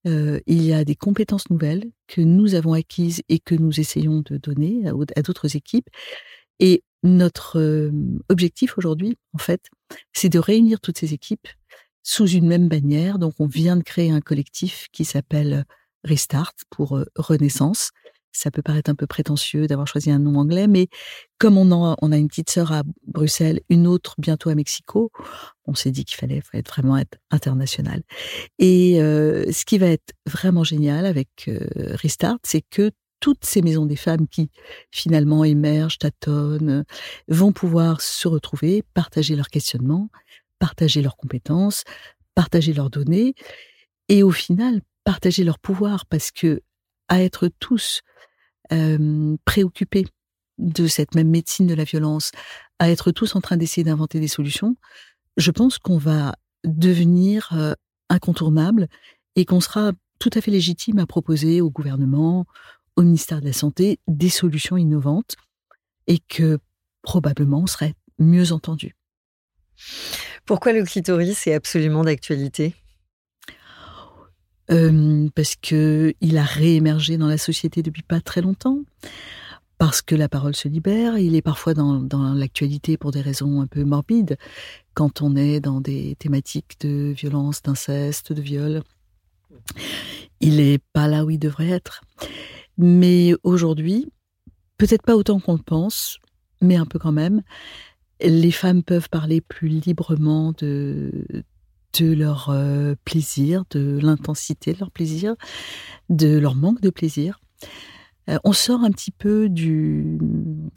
il 0.04 0.63
y 0.63 0.73
a 0.73 0.84
des 0.84 0.97
compétences 0.97 1.49
nouvelles 1.49 1.89
que 2.08 2.19
nous 2.19 2.56
avons 2.56 2.73
acquises 2.73 3.21
et 3.30 3.39
que 3.39 3.56
nous 3.56 3.80
essayons 3.80 4.19
de 4.19 4.36
donner 4.36 4.84
à 5.15 5.21
d'autres 5.21 5.56
équipes. 5.56 5.88
Et 6.60 6.84
notre 7.03 7.91
objectif 8.29 8.77
aujourd'hui, 8.77 9.17
en 9.33 9.37
fait, 9.37 9.69
c'est 10.13 10.29
de 10.29 10.39
réunir 10.39 10.79
toutes 10.79 10.97
ces 10.97 11.13
équipes 11.13 11.47
sous 12.03 12.27
une 12.27 12.47
même 12.47 12.67
bannière. 12.67 13.19
Donc, 13.19 13.33
on 13.39 13.47
vient 13.47 13.77
de 13.77 13.83
créer 13.83 14.11
un 14.11 14.21
collectif 14.21 14.87
qui 14.91 15.05
s'appelle 15.05 15.65
Restart 16.03 16.53
pour 16.69 16.97
euh, 16.97 17.05
Renaissance. 17.15 17.91
Ça 18.33 18.49
peut 18.49 18.61
paraître 18.61 18.89
un 18.89 18.95
peu 18.95 19.07
prétentieux 19.07 19.67
d'avoir 19.67 19.87
choisi 19.87 20.09
un 20.09 20.19
nom 20.19 20.39
anglais, 20.39 20.67
mais 20.67 20.87
comme 21.37 21.57
on, 21.57 21.69
on 22.01 22.11
a 22.13 22.17
une 22.17 22.29
petite 22.29 22.49
sœur 22.49 22.71
à 22.71 22.83
Bruxelles, 23.05 23.59
une 23.69 23.87
autre 23.87 24.15
bientôt 24.19 24.49
à 24.49 24.55
Mexico, 24.55 25.11
on 25.65 25.73
s'est 25.73 25.91
dit 25.91 26.05
qu'il 26.05 26.15
fallait, 26.15 26.41
vraiment 26.65 26.97
être 26.97 27.17
international. 27.29 28.03
Et 28.57 29.01
euh, 29.01 29.51
ce 29.51 29.65
qui 29.65 29.77
va 29.77 29.87
être 29.87 30.13
vraiment 30.25 30.63
génial 30.63 31.05
avec 31.05 31.27
euh, 31.49 31.67
Restart, 31.75 32.39
c'est 32.43 32.63
que 32.69 32.91
toutes 33.21 33.45
ces 33.45 33.62
maisons 33.62 33.86
des 33.86 33.95
femmes 33.95 34.27
qui 34.27 34.49
finalement 34.91 35.45
émergent, 35.45 35.99
tâtonnent, 35.99 36.84
vont 37.29 37.53
pouvoir 37.53 38.01
se 38.01 38.27
retrouver, 38.27 38.84
partager 38.93 39.38
leurs 39.38 39.49
questionnements, 39.49 40.10
partager 40.60 41.01
leurs 41.01 41.15
compétences, 41.15 41.86
partager 42.36 42.73
leurs 42.73 42.89
données 42.89 43.36
et 44.10 44.23
au 44.23 44.31
final 44.31 44.81
partager 45.05 45.45
leur 45.45 45.60
pouvoir 45.60 46.05
parce 46.05 46.31
que 46.31 46.62
à 47.07 47.21
être 47.21 47.49
tous 47.60 48.01
préoccupés 49.45 50.05
de 50.57 50.88
cette 50.88 51.15
même 51.15 51.29
médecine 51.29 51.67
de 51.67 51.73
la 51.73 51.84
violence, 51.84 52.31
à 52.79 52.89
être 52.89 53.12
tous 53.12 53.36
en 53.36 53.41
train 53.41 53.57
d'essayer 53.57 53.84
d'inventer 53.84 54.19
des 54.19 54.27
solutions, 54.27 54.77
je 55.38 55.51
pense 55.51 55.77
qu'on 55.77 55.97
va 55.97 56.36
devenir 56.63 57.75
incontournable 58.10 58.88
et 59.36 59.45
qu'on 59.45 59.60
sera 59.60 59.91
tout 60.19 60.29
à 60.34 60.41
fait 60.41 60.51
légitime 60.51 60.99
à 60.99 61.05
proposer 61.05 61.62
au 61.62 61.69
gouvernement, 61.69 62.45
au 62.95 63.04
ministère 63.04 63.41
de 63.41 63.47
la 63.47 63.54
Santé, 63.54 63.99
des 64.08 64.30
solutions 64.30 64.77
innovantes 64.77 65.36
et 66.08 66.19
que 66.19 66.60
probablement 67.01 67.62
on 67.62 67.67
serait 67.67 67.95
mieux 68.19 68.51
entendu. 68.51 68.95
Pourquoi 70.45 70.73
le 70.73 70.84
clitoris 70.84 71.47
est 71.47 71.54
absolument 71.54 72.04
d'actualité? 72.04 72.75
Euh, 74.69 75.27
Parce 75.36 75.56
que 75.56 76.13
il 76.21 76.38
a 76.38 76.43
réémergé 76.43 77.17
dans 77.17 77.27
la 77.27 77.38
société 77.38 77.82
depuis 77.82 78.04
pas 78.04 78.21
très 78.21 78.41
longtemps. 78.41 78.80
Parce 79.77 80.04
que 80.04 80.13
la 80.13 80.30
parole 80.30 80.56
se 80.56 80.67
libère, 80.67 81.17
il 81.17 81.36
est 81.36 81.41
parfois 81.41 81.73
dans, 81.73 82.36
l'actualité 82.36 82.97
pour 82.97 83.10
des 83.10 83.21
raisons 83.21 83.62
un 83.62 83.65
peu 83.65 83.84
morbides, 83.84 84.38
quand 84.93 85.23
on 85.23 85.36
est 85.36 85.60
dans 85.60 85.82
des 85.82 86.15
thématiques 86.19 86.80
de 86.82 87.12
violence, 87.17 87.63
d'inceste, 87.63 88.32
de 88.32 88.43
viol. 88.43 88.84
Il 90.39 90.58
n'est 90.58 90.77
pas 90.93 91.08
là 91.08 91.25
où 91.25 91.32
il 91.32 91.39
devrait 91.39 91.69
être. 91.69 92.04
Mais 92.82 93.36
aujourd'hui, 93.44 94.12
peut-être 94.78 95.04
pas 95.04 95.15
autant 95.15 95.39
qu'on 95.39 95.54
le 95.54 95.62
pense, 95.62 96.17
mais 96.62 96.76
un 96.76 96.88
peu 96.88 96.98
quand 96.98 97.12
même, 97.12 97.44
les 98.20 98.52
femmes 98.52 98.82
peuvent 98.82 99.10
parler 99.10 99.39
plus 99.39 99.70
librement 99.70 100.52
de, 100.58 101.12
leur 102.00 102.50
euh, 102.50 102.96
plaisir, 103.06 103.65
de 103.70 104.00
l'intensité 104.02 104.74
de 104.74 104.80
leur 104.80 104.89
plaisir, 104.89 105.36
de 106.10 106.39
leur 106.39 106.56
manque 106.56 106.82
de 106.82 106.89
plaisir. 106.89 107.39
Euh, 108.30 108.39
on 108.44 108.54
sort 108.54 108.82
un 108.84 108.89
petit 108.89 109.12
peu 109.12 109.48
du, 109.48 110.17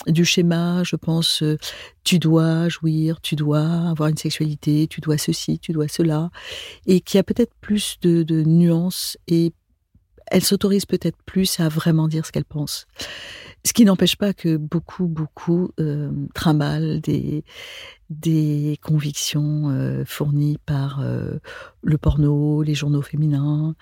du 0.07 0.27
schéma, 0.27 0.83
je 0.85 0.97
pense, 0.97 1.43
euh, 1.43 1.57
tu 2.03 2.19
dois 2.19 2.69
jouir, 2.69 3.23
tu 3.23 3.35
dois 3.35 3.89
avoir 3.89 4.11
une 4.11 4.19
sexualité, 4.19 4.89
tu 4.89 5.01
dois 5.01 5.17
ceci, 5.17 5.59
tu 5.59 5.73
dois 5.73 5.89
cela, 5.89 6.31
et 6.87 7.01
qui 7.01 7.17
a 7.17 7.23
peut-être 7.23 7.55
plus 7.63 7.97
de, 8.03 8.23
de 8.23 8.43
nuances 8.43 9.17
et 9.27 9.55
elle 10.35 10.43
s'autorise 10.43 10.85
peut-être 10.85 11.23
plus 11.25 11.61
à 11.61 11.69
vraiment 11.69 12.09
dire 12.09 12.27
ce 12.27 12.33
qu'elle 12.33 12.45
pense. 12.45 12.87
Ce 13.65 13.73
qui 13.73 13.85
n'empêche 13.85 14.17
pas 14.17 14.35
que 14.35 14.57
beaucoup, 14.57 15.07
beaucoup 15.07 15.71
euh, 15.79 16.11
trimballent 16.35 17.01
des, 17.01 17.45
des 18.11 18.77
convictions 18.83 19.71
euh, 19.71 20.05
fournies 20.05 20.59
par 20.67 21.01
euh, 21.01 21.39
le 21.83 21.99
porno, 21.99 22.63
les 22.65 22.75
journaux 22.75 23.01
féminins, 23.01 23.77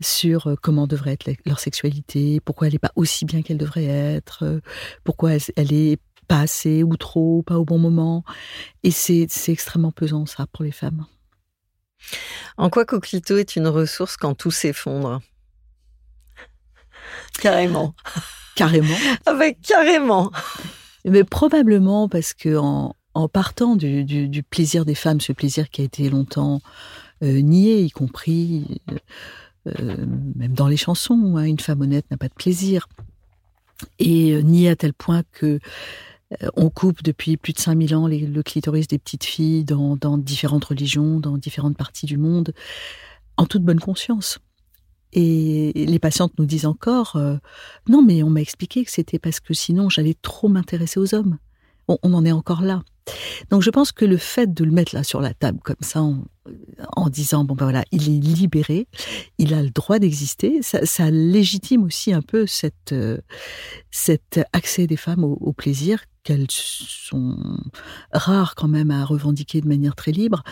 sur 0.00 0.46
euh, 0.46 0.54
comment 0.62 0.86
devrait 0.86 1.18
être 1.18 1.28
leur 1.44 1.58
sexualité, 1.58 2.38
pourquoi 2.44 2.68
elle 2.68 2.74
n'est 2.74 2.78
pas 2.78 2.92
aussi 2.94 3.24
bien 3.24 3.42
qu'elle 3.42 3.58
devrait 3.58 3.86
être, 3.86 4.60
pourquoi 5.02 5.32
elle, 5.32 5.42
elle 5.56 5.72
est 5.72 5.98
pas 6.28 6.42
assez 6.42 6.84
ou 6.84 6.96
trop, 6.96 7.42
pas 7.42 7.58
au 7.58 7.64
bon 7.64 7.78
moment. 7.78 8.22
Et 8.84 8.92
c'est 8.92 9.26
extrêmement 9.48 9.90
pesant, 9.90 10.26
ça, 10.26 10.46
pour 10.46 10.62
les 10.64 10.70
femmes. 10.72 11.06
En 12.56 12.70
quoi 12.70 12.84
Coquelito 12.84 13.36
est 13.36 13.56
une 13.56 13.66
ressource 13.66 14.16
quand 14.16 14.34
tout 14.34 14.52
s'effondre? 14.52 15.20
Carrément. 17.40 17.94
Carrément. 18.56 18.96
Ah 19.26 19.34
bah, 19.34 19.52
carrément. 19.52 20.30
Mais 21.04 21.24
probablement 21.24 22.08
parce 22.08 22.34
que 22.34 22.56
en, 22.56 22.94
partant 23.32 23.76
du, 23.76 24.44
plaisir 24.48 24.84
des 24.84 24.94
femmes, 24.94 25.20
ce 25.20 25.32
plaisir 25.32 25.70
qui 25.70 25.80
a 25.80 25.84
été 25.84 26.08
longtemps 26.08 26.60
euh, 27.22 27.40
nié, 27.40 27.82
y 27.82 27.90
compris 27.90 28.80
euh, 29.66 29.96
même 30.36 30.52
dans 30.52 30.68
les 30.68 30.76
chansons, 30.76 31.36
hein, 31.36 31.44
une 31.44 31.58
femme 31.58 31.80
honnête 31.80 32.06
n'a 32.10 32.16
pas 32.16 32.28
de 32.28 32.34
plaisir, 32.34 32.88
et 33.98 34.32
euh, 34.32 34.40
nié 34.42 34.68
à 34.68 34.76
tel 34.76 34.92
point 34.92 35.22
que 35.32 35.58
on 36.56 36.68
coupe 36.68 37.02
depuis 37.02 37.38
plus 37.38 37.54
de 37.54 37.58
5000 37.58 37.94
ans 37.94 38.06
le 38.06 38.42
clitoris 38.42 38.86
des 38.86 38.98
petites 38.98 39.24
filles 39.24 39.64
dans, 39.64 39.96
différentes 40.18 40.66
religions, 40.66 41.20
dans 41.20 41.38
différentes 41.38 41.78
parties 41.78 42.04
du 42.04 42.18
monde, 42.18 42.52
en 43.38 43.46
toute 43.46 43.62
bonne 43.62 43.80
conscience. 43.80 44.38
Et 45.12 45.72
les 45.74 45.98
patientes 45.98 46.32
nous 46.38 46.44
disent 46.44 46.66
encore, 46.66 47.18
non 47.88 48.02
mais 48.02 48.22
on 48.22 48.30
m'a 48.30 48.40
expliqué 48.40 48.84
que 48.84 48.90
c'était 48.90 49.18
parce 49.18 49.40
que 49.40 49.54
sinon 49.54 49.88
j'allais 49.88 50.16
trop 50.20 50.48
m'intéresser 50.48 51.00
aux 51.00 51.14
hommes. 51.14 51.38
on 51.88 52.12
en 52.14 52.24
est 52.24 52.32
encore 52.32 52.62
là. 52.62 52.82
Donc 53.50 53.62
je 53.62 53.70
pense 53.70 53.92
que 53.92 54.04
le 54.04 54.16
fait 54.16 54.52
de 54.52 54.64
le 54.64 54.70
mettre 54.70 54.94
là 54.94 55.02
sur 55.02 55.20
la 55.20 55.34
table 55.34 55.60
comme 55.62 55.76
ça, 55.80 56.00
en, 56.00 57.08
disant 57.08 57.44
bon 57.44 57.54
ben 57.54 57.64
voilà, 57.66 57.84
il 57.92 58.08
est 58.08 58.20
libéré, 58.20 58.86
il 59.38 59.54
a 59.54 59.62
le 59.62 59.70
droit 59.70 59.98
d'exister, 59.98 60.60
ça, 60.62 61.10
légitime 61.10 61.84
aussi 61.84 62.12
un 62.12 62.22
peu 62.22 62.46
euh, 62.92 63.18
cet 63.90 64.40
accès 64.52 64.86
des 64.86 64.96
femmes 64.96 65.24
au, 65.24 65.52
plaisir 65.52 66.04
qu'elles 66.22 66.50
sont 66.50 67.36
rares 68.12 68.54
quand 68.54 68.68
même 68.68 68.90
à 68.90 69.04
revendiquer 69.04 69.60
de 69.60 69.68
manière 69.68 69.94
très 69.94 70.12
libre, 70.12 70.42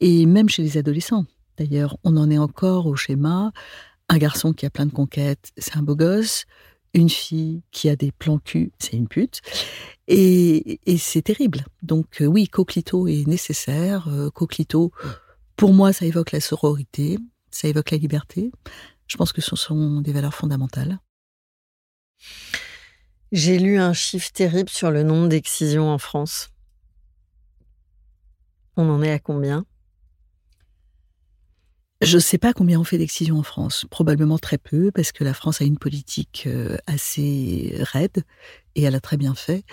et 0.00 0.26
même 0.26 0.48
chez 0.48 0.62
les 0.62 0.76
adolescents. 0.76 1.24
D'ailleurs, 1.56 1.96
on 2.04 2.16
en 2.16 2.30
est 2.30 2.38
encore 2.38 2.86
au 2.86 2.96
schéma. 2.96 3.52
Un 4.08 4.18
garçon 4.18 4.52
qui 4.52 4.66
a 4.66 4.70
plein 4.70 4.86
de 4.86 4.92
conquêtes, 4.92 5.50
c'est 5.56 5.76
un 5.76 5.82
beau 5.82 5.96
gosse 5.96 6.46
une 6.96 7.10
fille 7.10 7.62
qui 7.70 7.88
a 7.88 7.96
des 7.96 8.10
plans 8.10 8.38
cul, 8.38 8.72
c'est 8.78 8.96
une 8.96 9.08
pute. 9.08 9.40
Et, 10.08 10.80
c'est 10.98 11.22
terrible. 11.22 11.64
Donc 11.82 12.22
euh, 12.22 12.26
oui, 12.26 12.48
Coquelito 12.48 13.06
est 13.06 13.26
nécessaire. 13.26 14.08
Euh, 14.08 14.30
Coquelito, 14.30 14.92
pour 15.56 15.72
moi, 15.72 15.92
ça 15.92 16.06
évoque 16.06 16.32
la 16.32 16.40
sororité, 16.40 17.18
ça 17.50 17.68
évoque 17.68 17.90
la 17.90 17.98
liberté. 17.98 18.50
Je 19.06 19.16
pense 19.16 19.32
que 19.32 19.42
ce 19.42 19.56
sont 19.56 20.00
des 20.00 20.12
valeurs 20.12 20.34
fondamentales. 20.34 20.98
J'ai 23.30 23.58
lu 23.58 23.78
un 23.78 23.92
chiffre 23.92 24.32
terrible 24.32 24.70
sur 24.70 24.90
le 24.90 25.02
nombre 25.02 25.28
d'excisions 25.28 25.90
en 25.90 25.98
France. 25.98 26.50
On 28.76 28.88
en 28.88 29.02
est 29.02 29.12
à 29.12 29.18
combien? 29.18 29.66
Je 32.02 32.16
ne 32.16 32.20
sais 32.20 32.38
pas 32.38 32.52
combien 32.52 32.78
on 32.78 32.84
fait 32.84 32.98
d'excision 32.98 33.38
en 33.38 33.42
France. 33.42 33.86
Probablement 33.90 34.38
très 34.38 34.58
peu, 34.58 34.90
parce 34.90 35.12
que 35.12 35.24
la 35.24 35.34
France 35.34 35.60
a 35.60 35.64
une 35.64 35.78
politique 35.78 36.44
euh, 36.46 36.76
assez 36.86 37.74
raide, 37.80 38.22
et 38.74 38.82
elle 38.82 38.94
a 38.94 39.00
très 39.00 39.16
bien 39.16 39.34
fait, 39.34 39.64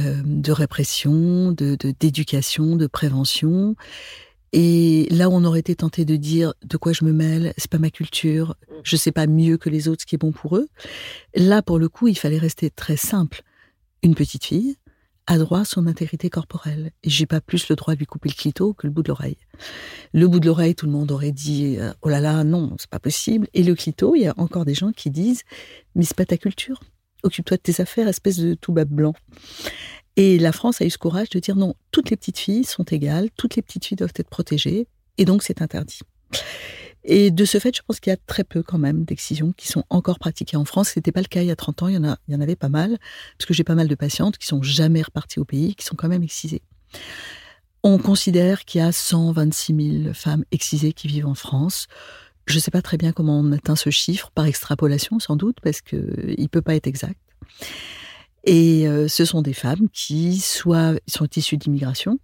euh, 0.00 0.22
de 0.24 0.52
répression, 0.52 1.52
de 1.52 1.76
d'éducation, 1.98 2.76
de, 2.76 2.86
prévention. 2.86 3.74
Et 4.52 5.08
là 5.10 5.28
on 5.28 5.44
aurait 5.44 5.60
été 5.60 5.74
tenté 5.76 6.06
de 6.06 6.16
dire 6.16 6.54
de 6.64 6.78
quoi 6.78 6.92
je 6.92 7.04
me 7.04 7.12
mêle, 7.12 7.52
c'est 7.58 7.70
pas 7.70 7.78
ma 7.78 7.90
culture, 7.90 8.56
je 8.82 8.96
sais 8.96 9.12
pas 9.12 9.26
mieux 9.26 9.58
que 9.58 9.68
les 9.68 9.88
autres 9.88 10.02
ce 10.02 10.06
qui 10.06 10.14
est 10.14 10.18
bon 10.18 10.32
pour 10.32 10.56
eux. 10.56 10.68
Là, 11.34 11.60
pour 11.60 11.78
le 11.78 11.88
coup, 11.88 12.08
il 12.08 12.16
fallait 12.16 12.38
rester 12.38 12.70
très 12.70 12.96
simple. 12.96 13.42
Une 14.02 14.14
petite 14.14 14.44
fille, 14.44 14.76
a 15.28 15.36
droit 15.36 15.60
à 15.60 15.64
son 15.64 15.86
intégrité 15.86 16.30
corporelle. 16.30 16.90
Et 17.02 17.10
j'ai 17.10 17.26
pas 17.26 17.42
plus 17.42 17.68
le 17.68 17.76
droit 17.76 17.94
de 17.94 17.98
lui 17.98 18.06
couper 18.06 18.30
le 18.30 18.34
clito 18.34 18.72
que 18.72 18.86
le 18.86 18.92
bout 18.92 19.02
de 19.02 19.08
l'oreille. 19.08 19.36
Le 20.14 20.26
bout 20.26 20.40
de 20.40 20.46
l'oreille, 20.46 20.74
tout 20.74 20.86
le 20.86 20.92
monde 20.92 21.12
aurait 21.12 21.32
dit 21.32 21.76
euh, 21.78 21.92
oh 22.00 22.08
là 22.08 22.18
là, 22.18 22.44
non, 22.44 22.74
c'est 22.78 22.88
pas 22.88 22.98
possible. 22.98 23.46
Et 23.52 23.62
le 23.62 23.74
clito, 23.74 24.14
il 24.14 24.22
y 24.22 24.26
a 24.26 24.34
encore 24.38 24.64
des 24.64 24.74
gens 24.74 24.90
qui 24.90 25.10
disent 25.10 25.42
mais 25.94 26.04
c'est 26.04 26.16
pas 26.16 26.24
ta 26.24 26.38
culture. 26.38 26.80
Occupe-toi 27.24 27.58
de 27.58 27.62
tes 27.62 27.82
affaires, 27.82 28.08
espèce 28.08 28.38
de 28.38 28.54
tout 28.54 28.72
bas 28.72 28.86
blanc. 28.86 29.12
Et 30.16 30.38
la 30.38 30.52
France 30.52 30.80
a 30.80 30.86
eu 30.86 30.90
ce 30.90 30.98
courage 30.98 31.28
de 31.28 31.38
dire 31.40 31.56
non, 31.56 31.74
toutes 31.90 32.08
les 32.08 32.16
petites 32.16 32.38
filles 32.38 32.64
sont 32.64 32.84
égales, 32.84 33.28
toutes 33.36 33.54
les 33.54 33.62
petites 33.62 33.84
filles 33.84 33.96
doivent 33.96 34.14
être 34.16 34.30
protégées, 34.30 34.88
et 35.18 35.24
donc 35.24 35.42
c'est 35.42 35.60
interdit. 35.62 36.00
Et 37.10 37.30
de 37.30 37.46
ce 37.46 37.58
fait, 37.58 37.74
je 37.74 37.80
pense 37.80 38.00
qu'il 38.00 38.10
y 38.10 38.14
a 38.14 38.18
très 38.26 38.44
peu 38.44 38.62
quand 38.62 38.76
même 38.76 39.04
d'excisions 39.04 39.54
qui 39.56 39.66
sont 39.66 39.82
encore 39.88 40.18
pratiquées 40.18 40.58
en 40.58 40.66
France. 40.66 40.90
Ce 40.90 40.98
n'était 40.98 41.10
pas 41.10 41.22
le 41.22 41.26
cas 41.26 41.40
il 41.40 41.48
y 41.48 41.50
a 41.50 41.56
30 41.56 41.82
ans, 41.82 41.88
il 41.88 41.94
y 41.94 42.34
en, 42.34 42.40
avait 42.40 42.54
pas 42.54 42.68
mal, 42.68 42.98
parce 43.38 43.46
que 43.46 43.54
j'ai 43.54 43.64
pas 43.64 43.74
mal 43.74 43.88
de 43.88 43.94
patientes 43.94 44.36
qui 44.36 44.46
sont 44.46 44.62
jamais 44.62 45.00
reparties 45.00 45.40
au 45.40 45.46
pays, 45.46 45.74
qui 45.74 45.86
sont 45.86 45.96
quand 45.96 46.08
même 46.08 46.22
excisées. 46.22 46.60
On 47.82 47.96
considère 47.96 48.66
qu'il 48.66 48.82
y 48.82 48.84
a 48.84 48.92
126 48.92 50.02
000 50.02 50.12
femmes 50.12 50.44
excisées 50.52 50.92
qui 50.92 51.08
vivent 51.08 51.28
en 51.28 51.34
France. 51.34 51.86
Je 52.44 52.56
ne 52.56 52.60
sais 52.60 52.70
pas 52.70 52.82
très 52.82 52.98
bien 52.98 53.12
comment 53.12 53.40
on 53.40 53.52
atteint 53.52 53.76
ce 53.76 53.88
chiffre, 53.88 54.30
par 54.30 54.44
extrapolation 54.44 55.18
sans 55.18 55.36
doute, 55.36 55.56
parce 55.62 55.80
qu'il 55.80 56.36
ne 56.38 56.46
peut 56.48 56.62
pas 56.62 56.74
être 56.74 56.86
exact. 56.86 57.18
Et 58.44 58.86
euh, 58.86 59.08
ce 59.08 59.24
sont 59.24 59.40
des 59.40 59.54
femmes 59.54 59.88
qui 59.94 60.40
soit 60.40 61.00
sont 61.06 61.28
issues 61.36 61.56
d'immigration, 61.56 62.18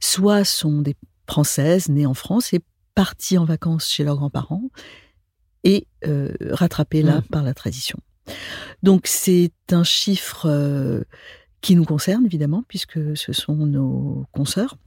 soit 0.00 0.44
sont 0.44 0.80
des 0.80 0.96
Françaises 1.26 1.90
nées 1.90 2.06
en 2.06 2.14
France 2.14 2.54
et 2.54 2.60
partis 2.98 3.38
en 3.38 3.44
vacances 3.44 3.88
chez 3.88 4.02
leurs 4.02 4.16
grands-parents 4.16 4.70
et 5.62 5.86
euh, 6.04 6.32
rattrapés 6.50 7.00
là 7.00 7.18
mmh. 7.20 7.28
par 7.30 7.44
la 7.44 7.54
tradition. 7.54 7.96
Donc 8.82 9.06
c'est 9.06 9.52
un 9.70 9.84
chiffre 9.84 10.46
euh, 10.46 11.04
qui 11.60 11.76
nous 11.76 11.84
concerne 11.84 12.26
évidemment 12.26 12.64
puisque 12.66 12.98
ce 13.16 13.32
sont 13.32 13.54
nos 13.54 14.26
consoeurs. 14.32 14.78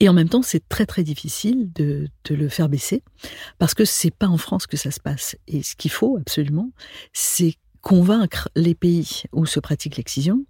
Et 0.00 0.08
en 0.08 0.14
même 0.14 0.30
temps, 0.30 0.40
c'est 0.40 0.66
très 0.66 0.86
très 0.86 1.02
difficile 1.02 1.70
de, 1.74 2.08
de, 2.24 2.34
le 2.34 2.48
faire 2.48 2.70
baisser 2.70 3.02
parce 3.58 3.74
que 3.74 3.84
c'est 3.84 4.10
pas 4.10 4.28
en 4.28 4.38
France 4.38 4.66
que 4.66 4.78
ça 4.78 4.90
se 4.90 5.00
passe. 5.00 5.36
Et 5.46 5.62
ce 5.62 5.76
qu'il 5.76 5.90
faut 5.90 6.16
absolument, 6.16 6.70
c'est 7.12 7.56
convaincre 7.82 8.48
les 8.56 8.74
pays 8.74 9.24
où 9.32 9.44
se 9.44 9.60
pratique 9.60 9.98
l'excision 9.98 10.46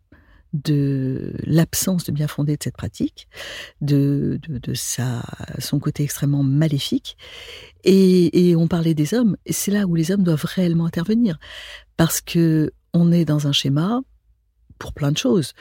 de 0.53 1.33
l'absence 1.45 2.05
de 2.05 2.13
bien 2.13 2.29
fondé 2.29 2.57
de 2.57 2.63
cette 2.63 2.77
pratique, 2.77 3.29
de, 3.81 4.41
de, 4.49 4.75
sa, 4.75 5.23
son 5.59 5.79
côté 5.79 6.03
extrêmement 6.05 6.43
maléfique. 6.43 7.17
Et, 7.85 8.55
on 8.57 8.69
parlait 8.69 8.95
des 8.95 9.15
hommes, 9.15 9.37
et 9.47 9.53
c'est 9.53 9.71
là 9.71 9.87
où 9.87 9.95
les 9.95 10.11
hommes 10.11 10.23
doivent 10.23 10.45
réellement 10.45 10.87
intervenir. 10.87 11.39
Parce 11.97 12.21
que 12.21 12.73
on 12.95 13.13
est 13.13 13.25
dans 13.25 13.47
un 13.47 13.53
schéma 13.53 14.01
pour 14.79 14.93
plein 14.93 15.13
de 15.13 15.19
choses. 15.19 15.53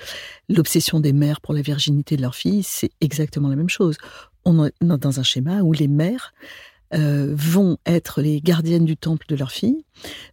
L'obsession 0.47 1.00
des 1.00 1.13
mères 1.13 1.41
pour 1.41 1.54
la 1.54 1.62
virginité 1.62 2.15
de 2.15 2.21
leurs 2.21 2.36
filles, 2.36 2.63
c'est 2.63 2.91
exactement 3.02 3.50
la 3.50 3.56
même 3.56 3.69
chose. 3.69 3.97
On 4.45 4.65
est 4.65 4.73
dans 4.82 5.19
un 5.19 5.23
schéma 5.23 5.62
où 5.62 5.73
les 5.73 5.88
mères 5.88 6.34
euh, 6.93 7.34
vont 7.36 7.78
être 7.86 8.21
les 8.21 8.39
gardiennes 8.41 8.86
du 8.86 8.95
temple 8.95 9.26
de 9.28 9.36
leur 9.36 9.52
fille, 9.52 9.84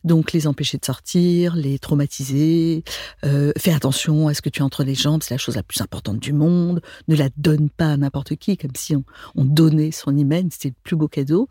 donc 0.04 0.32
les 0.32 0.46
empêcher 0.46 0.78
de 0.78 0.84
sortir, 0.84 1.56
les 1.56 1.78
traumatiser, 1.78 2.84
euh, 3.24 3.52
fais 3.58 3.72
attention 3.72 4.28
à 4.28 4.34
ce 4.34 4.42
que 4.42 4.48
tu 4.48 4.62
as 4.62 4.64
entre 4.64 4.84
les 4.84 4.94
jambes, 4.94 5.22
c'est 5.22 5.34
la 5.34 5.38
chose 5.38 5.56
la 5.56 5.62
plus 5.62 5.80
importante 5.80 6.18
du 6.20 6.32
monde, 6.32 6.80
ne 7.08 7.16
la 7.16 7.28
donne 7.36 7.70
pas 7.70 7.92
à 7.92 7.96
n'importe 7.96 8.36
qui, 8.36 8.56
comme 8.56 8.70
si 8.76 8.94
on, 8.94 9.04
donnait 9.44 9.90
son 9.90 10.16
hymen, 10.16 10.48
c'était 10.50 10.68
le 10.68 10.74
plus 10.82 10.96
beau 10.96 11.08
cadeau. 11.08 11.48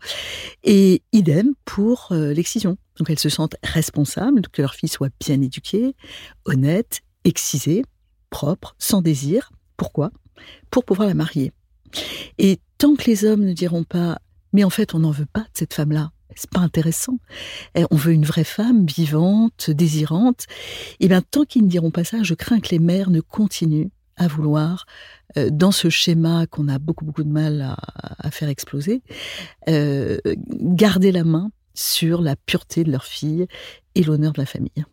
Et 0.62 1.02
idem 1.12 1.54
pour 1.64 2.08
euh, 2.10 2.32
l'excision. 2.32 2.76
Donc 2.98 3.10
elles 3.10 3.18
se 3.18 3.28
sentent 3.28 3.56
responsables 3.62 4.42
que 4.48 4.62
leur 4.62 4.74
fille 4.74 4.88
soit 4.88 5.12
bien 5.20 5.40
éduquée, 5.40 5.94
honnête, 6.44 7.00
excisée, 7.24 7.84
propre, 8.30 8.74
sans 8.78 9.02
désir. 9.02 9.50
Pourquoi? 9.76 10.10
Pour 10.70 10.84
pouvoir 10.84 11.08
la 11.08 11.14
marier. 11.14 11.52
Et 12.38 12.58
tant 12.78 12.94
que 12.94 13.04
les 13.04 13.24
hommes 13.24 13.44
ne 13.44 13.52
diront 13.52 13.84
pas 13.84 14.18
mais 14.54 14.64
en 14.64 14.70
fait, 14.70 14.94
on 14.94 15.00
n'en 15.00 15.10
veut 15.10 15.26
pas 15.26 15.40
de 15.40 15.50
cette 15.52 15.74
femme-là. 15.74 16.12
C'est 16.36 16.50
pas 16.50 16.60
intéressant. 16.60 17.18
Eh, 17.74 17.84
on 17.90 17.96
veut 17.96 18.12
une 18.12 18.24
vraie 18.24 18.44
femme 18.44 18.86
vivante, 18.86 19.70
désirante. 19.70 20.46
Et 21.00 21.08
bien, 21.08 21.20
tant 21.20 21.44
qu'ils 21.44 21.64
ne 21.64 21.68
diront 21.68 21.90
pas 21.90 22.04
ça, 22.04 22.22
je 22.22 22.34
crains 22.34 22.60
que 22.60 22.70
les 22.70 22.78
mères 22.78 23.10
ne 23.10 23.20
continuent 23.20 23.90
à 24.16 24.28
vouloir, 24.28 24.86
euh, 25.36 25.50
dans 25.50 25.72
ce 25.72 25.90
schéma 25.90 26.46
qu'on 26.46 26.68
a 26.68 26.78
beaucoup 26.78 27.04
beaucoup 27.04 27.24
de 27.24 27.30
mal 27.30 27.76
à, 28.22 28.30
faire 28.30 28.48
exploser, 28.48 29.02
euh, 29.68 30.18
garder 30.48 31.10
la 31.12 31.24
main 31.24 31.50
sur 31.74 32.22
la 32.22 32.36
pureté 32.36 32.84
de 32.84 32.92
leur 32.92 33.04
fille 33.04 33.46
et 33.96 34.02
l'honneur 34.02 34.32
de 34.32 34.40
la 34.40 34.46
famille. 34.46 34.84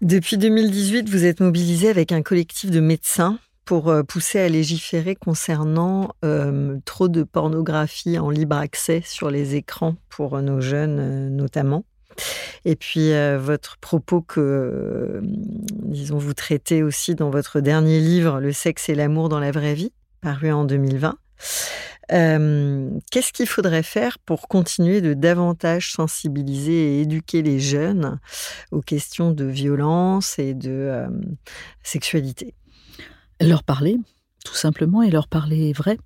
Depuis 0.00 0.38
2018, 0.38 1.10
vous 1.10 1.26
êtes 1.26 1.40
mobilisé 1.40 1.90
avec 1.90 2.10
un 2.10 2.22
collectif 2.22 2.70
de 2.70 2.80
médecins 2.80 3.38
pour 3.66 3.90
euh, 3.90 4.02
pousser 4.02 4.40
à 4.40 4.48
légiférer 4.48 5.14
concernant 5.14 6.14
euh, 6.24 6.78
trop 6.86 7.08
de 7.08 7.22
pornographie 7.22 8.18
en 8.18 8.30
libre 8.30 8.56
accès 8.56 9.02
sur 9.04 9.30
les 9.30 9.56
écrans 9.56 9.96
pour 10.08 10.40
nos 10.40 10.62
jeunes 10.62 10.98
euh, 11.00 11.28
notamment. 11.28 11.84
Et 12.64 12.76
puis 12.76 13.12
votre 13.38 13.78
propos 13.78 14.20
que, 14.20 15.20
disons, 15.22 16.18
vous 16.18 16.34
traitez 16.34 16.82
aussi 16.82 17.14
dans 17.14 17.30
votre 17.30 17.60
dernier 17.60 17.98
livre, 17.98 18.40
Le 18.40 18.52
sexe 18.52 18.90
et 18.90 18.94
l'amour 18.94 19.30
dans 19.30 19.38
la 19.38 19.50
vraie 19.52 19.72
vie, 19.72 19.92
paru 20.20 20.52
en 20.52 20.64
2020. 20.64 21.16
Qu'est-ce 22.10 23.32
qu'il 23.32 23.46
faudrait 23.46 23.82
faire 23.82 24.18
pour 24.18 24.48
continuer 24.48 25.00
de 25.00 25.14
davantage 25.14 25.92
sensibiliser 25.92 26.72
et 26.72 27.00
éduquer 27.02 27.42
les 27.42 27.60
jeunes 27.60 28.18
aux 28.72 28.80
questions 28.80 29.30
de 29.30 29.44
violence 29.44 30.38
et 30.38 30.54
de 30.54 31.06
sexualité? 31.82 32.54
Leur 33.40 33.62
parler, 33.62 33.96
tout 34.44 34.54
simplement, 34.54 35.02
et 35.02 35.10
leur 35.10 35.28
parler 35.28 35.72
vrai. 35.72 35.98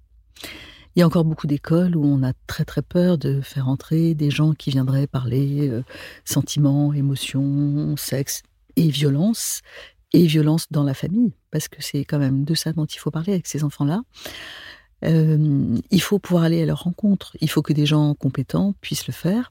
Il 0.95 1.01
y 1.01 1.03
a 1.03 1.07
encore 1.07 1.25
beaucoup 1.25 1.49
d'écoles 1.49 1.97
où 1.97 2.05
on 2.05 2.23
a 2.23 2.33
très 2.47 2.65
très 2.65 2.83
peur 2.83 3.19
de 3.19 3.41
faire 3.41 3.69
entrer 3.69 4.15
des 4.15 4.31
gens 4.31 4.53
qui 4.53 4.71
viendraient 4.71 5.09
parler 5.09 5.69
euh, 5.69 5.83
sentiments, 6.25 6.93
émotions, 6.93 7.97
sexe 7.97 8.43
et 8.77 8.91
violence, 8.91 9.63
et 10.13 10.27
violence 10.27 10.67
dans 10.71 10.85
la 10.85 10.95
famille, 10.95 11.35
parce 11.51 11.67
que 11.67 11.83
c'est 11.83 12.05
quand 12.05 12.21
même 12.21 12.45
de 12.45 12.55
ça 12.55 12.73
dont 12.73 12.85
il 12.85 12.99
faut 12.99 13.11
parler 13.11 13.33
avec 13.33 13.49
ces 13.49 13.65
enfants-là. 13.65 14.03
Euh, 15.05 15.79
il 15.91 16.01
faut 16.01 16.19
pouvoir 16.19 16.45
aller 16.45 16.63
à 16.63 16.67
leur 16.67 16.85
rencontre. 16.85 17.37
Il 17.41 17.51
faut 17.51 17.63
que 17.63 17.73
des 17.73 17.87
gens 17.87 18.15
compétents 18.15 18.75
puissent 18.81 19.07
le 19.07 19.13
faire. 19.13 19.51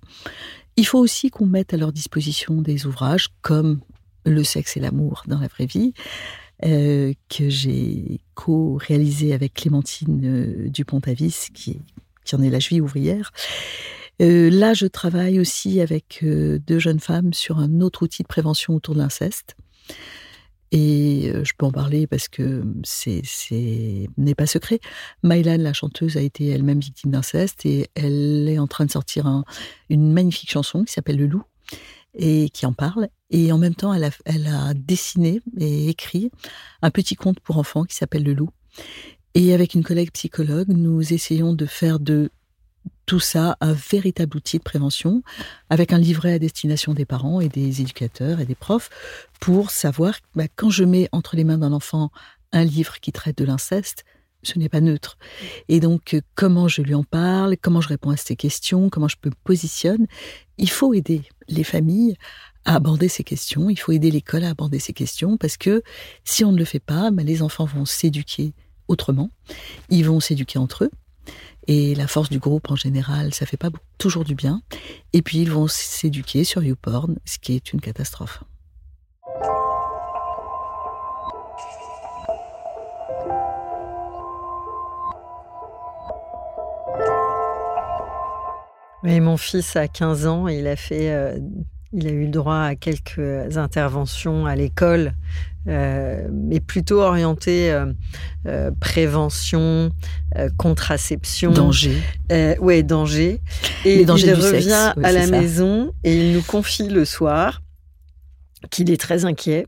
Il 0.75 0.86
faut 0.86 0.99
aussi 0.99 1.29
qu'on 1.29 1.45
mette 1.45 1.73
à 1.73 1.77
leur 1.77 1.91
disposition 1.91 2.62
des 2.62 2.86
ouvrages 2.86 3.29
comme 3.41 3.82
Le 4.25 4.43
sexe 4.43 4.77
et 4.77 4.79
l'amour 4.79 5.23
dans 5.27 5.39
la 5.39 5.47
vraie 5.47 5.65
vie, 5.65 5.93
euh, 6.65 7.13
que 7.29 7.49
j'ai 7.49 8.21
co-réalisé 8.36 9.34
avec 9.34 9.53
Clémentine 9.53 10.21
euh, 10.23 10.69
Dupont-Avis, 10.69 11.49
qui, 11.53 11.82
en 12.32 12.41
est 12.41 12.49
la 12.49 12.60
juive 12.60 12.84
ouvrière. 12.84 13.32
Là, 14.19 14.73
je 14.73 14.86
travaille 14.86 15.38
aussi 15.38 15.82
avec 15.82 16.23
deux 16.23 16.79
jeunes 16.79 17.01
femmes 17.01 17.34
sur 17.34 17.60
un 17.60 17.82
autre 17.82 18.03
outil 18.03 18.23
de 18.23 18.27
prévention 18.27 18.73
autour 18.73 18.93
de 18.93 18.99
l'inceste. 18.99 19.58
Et 20.75 21.31
je 21.43 21.53
peux 21.55 21.67
en 21.67 21.71
parler 21.71 22.07
parce 22.07 22.27
que 22.27 22.63
c'est 22.83 23.21
n'est 24.17 24.33
pas 24.33 24.47
secret. 24.47 24.79
Mylan, 25.21 25.57
la 25.59 25.71
chanteuse, 25.71 26.17
a 26.17 26.21
été 26.21 26.47
elle-même 26.47 26.79
victime 26.79 27.12
d'inceste 27.12 27.63
et 27.67 27.89
elle 27.93 28.49
est 28.49 28.57
en 28.57 28.65
train 28.65 28.86
de 28.86 28.91
sortir 28.91 29.43
une 29.89 30.12
magnifique 30.12 30.49
chanson 30.49 30.83
qui 30.83 30.91
s'appelle 30.91 31.17
Le 31.17 31.27
Loup 31.27 31.43
et 32.15 32.49
qui 32.49 32.65
en 32.65 32.73
parle. 32.73 33.07
Et 33.29 33.51
en 33.51 33.59
même 33.59 33.75
temps, 33.75 33.93
elle 33.93 34.05
a, 34.05 34.09
elle 34.25 34.47
a 34.47 34.73
dessiné 34.73 35.41
et 35.59 35.89
écrit 35.89 36.31
un 36.81 36.89
petit 36.89 37.15
conte 37.15 37.39
pour 37.39 37.59
enfants 37.59 37.83
qui 37.83 37.95
s'appelle 37.95 38.23
Le 38.23 38.33
Loup. 38.33 38.49
Et 39.36 39.53
avec 39.53 39.75
une 39.75 39.83
collègue 39.83 40.12
psychologue, 40.12 40.69
nous 40.69 41.13
essayons 41.13 41.53
de 41.53 41.67
faire 41.67 41.99
de 41.99 42.31
tout 43.05 43.19
ça 43.19 43.57
un 43.59 43.73
véritable 43.73 44.37
outil 44.37 44.57
de 44.57 44.63
prévention, 44.63 45.23
avec 45.69 45.91
un 45.93 45.97
livret 45.97 46.33
à 46.33 46.39
destination 46.39 46.93
des 46.93 47.05
parents 47.05 47.41
et 47.41 47.49
des 47.49 47.81
éducateurs 47.81 48.39
et 48.39 48.45
des 48.45 48.55
profs, 48.55 48.89
pour 49.39 49.71
savoir 49.71 50.15
bah, 50.35 50.45
quand 50.55 50.69
je 50.69 50.83
mets 50.83 51.09
entre 51.11 51.35
les 51.35 51.43
mains 51.43 51.57
d'un 51.57 51.73
enfant 51.73 52.11
un 52.51 52.63
livre 52.63 52.99
qui 52.99 53.11
traite 53.11 53.37
de 53.37 53.45
l'inceste, 53.45 54.05
ce 54.43 54.59
n'est 54.59 54.69
pas 54.69 54.81
neutre. 54.81 55.17
Et 55.69 55.79
donc, 55.79 56.13
euh, 56.13 56.21
comment 56.35 56.67
je 56.67 56.81
lui 56.81 56.93
en 56.93 57.03
parle, 57.03 57.57
comment 57.57 57.81
je 57.81 57.87
réponds 57.87 58.11
à 58.11 58.17
ces 58.17 58.35
questions, 58.35 58.89
comment 58.89 59.07
je 59.07 59.15
me 59.25 59.31
positionne, 59.43 60.05
il 60.57 60.69
faut 60.69 60.93
aider 60.93 61.23
les 61.47 61.63
familles 61.63 62.15
à 62.65 62.75
aborder 62.75 63.09
ces 63.09 63.23
questions, 63.23 63.69
il 63.69 63.77
faut 63.77 63.91
aider 63.91 64.11
l'école 64.11 64.43
à 64.43 64.49
aborder 64.49 64.79
ces 64.79 64.93
questions, 64.93 65.37
parce 65.37 65.57
que 65.57 65.81
si 66.23 66.45
on 66.45 66.51
ne 66.51 66.57
le 66.57 66.65
fait 66.65 66.79
pas, 66.79 67.11
ben, 67.11 67.25
les 67.25 67.41
enfants 67.41 67.65
vont 67.65 67.85
s'éduquer 67.85 68.53
autrement, 68.87 69.31
ils 69.89 70.05
vont 70.05 70.19
s'éduquer 70.19 70.59
entre 70.59 70.85
eux, 70.85 70.91
et 71.67 71.95
la 71.95 72.07
force 72.07 72.29
du 72.29 72.39
groupe 72.39 72.69
en 72.71 72.75
général, 72.75 73.33
ça 73.33 73.45
fait 73.45 73.57
pas 73.57 73.69
toujours 73.97 74.23
du 74.23 74.36
bien, 74.36 74.62
et 75.13 75.21
puis 75.21 75.39
ils 75.39 75.51
vont 75.51 75.67
s'éduquer 75.67 76.43
sur 76.43 76.63
YouPorn, 76.63 77.17
ce 77.25 77.39
qui 77.39 77.55
est 77.55 77.73
une 77.73 77.81
catastrophe. 77.81 78.43
Oui, 89.03 89.19
mon 89.19 89.36
fils 89.36 89.75
a 89.75 89.89
15 89.89 90.27
ans 90.27 90.47
il 90.47 90.65
a 90.65 90.77
fait, 90.77 91.12
euh, 91.12 91.38
il 91.91 92.07
a 92.07 92.12
eu 92.12 92.23
le 92.23 92.31
droit 92.31 92.59
à 92.59 92.75
quelques 92.75 93.57
interventions 93.57 94.45
à 94.45 94.55
l'école, 94.55 95.13
euh, 95.67 96.28
mais 96.32 96.60
plutôt 96.60 97.02
orientées 97.02 97.71
euh, 98.45 98.71
prévention, 98.80 99.91
contraception, 100.58 101.52
danger. 101.52 102.02
ouais, 102.60 102.84
danger. 102.84 103.39
Et 103.86 104.02
il 104.02 104.12
revient 104.12 104.93
à 105.04 105.12
la 105.12 105.28
maison 105.28 105.93
et 106.04 106.15
il 106.15 106.34
nous 106.34 106.43
confie 106.43 106.89
le 106.89 107.06
soir 107.06 107.62
qu'il 108.69 108.91
est 108.91 108.99
très 108.99 109.26
inquiet 109.26 109.67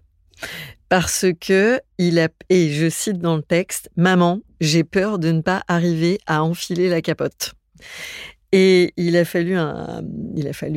parce 0.90 1.26
que 1.40 1.80
il 1.98 2.20
a 2.20 2.30
et 2.50 2.72
je 2.72 2.90
cite 2.90 3.20
dans 3.20 3.36
le 3.36 3.42
texte, 3.42 3.90
maman, 3.96 4.42
j'ai 4.62 4.84
peur 4.84 5.20
de 5.20 5.32
ne 5.32 5.42
pas 5.42 5.64
arriver 5.68 6.20
à 6.28 6.44
enfiler 6.44 6.90
la 6.90 7.02
capote. 7.02 7.54
Et 8.58 8.94
il 8.96 9.18
a 9.18 9.26
fallu 9.26 9.54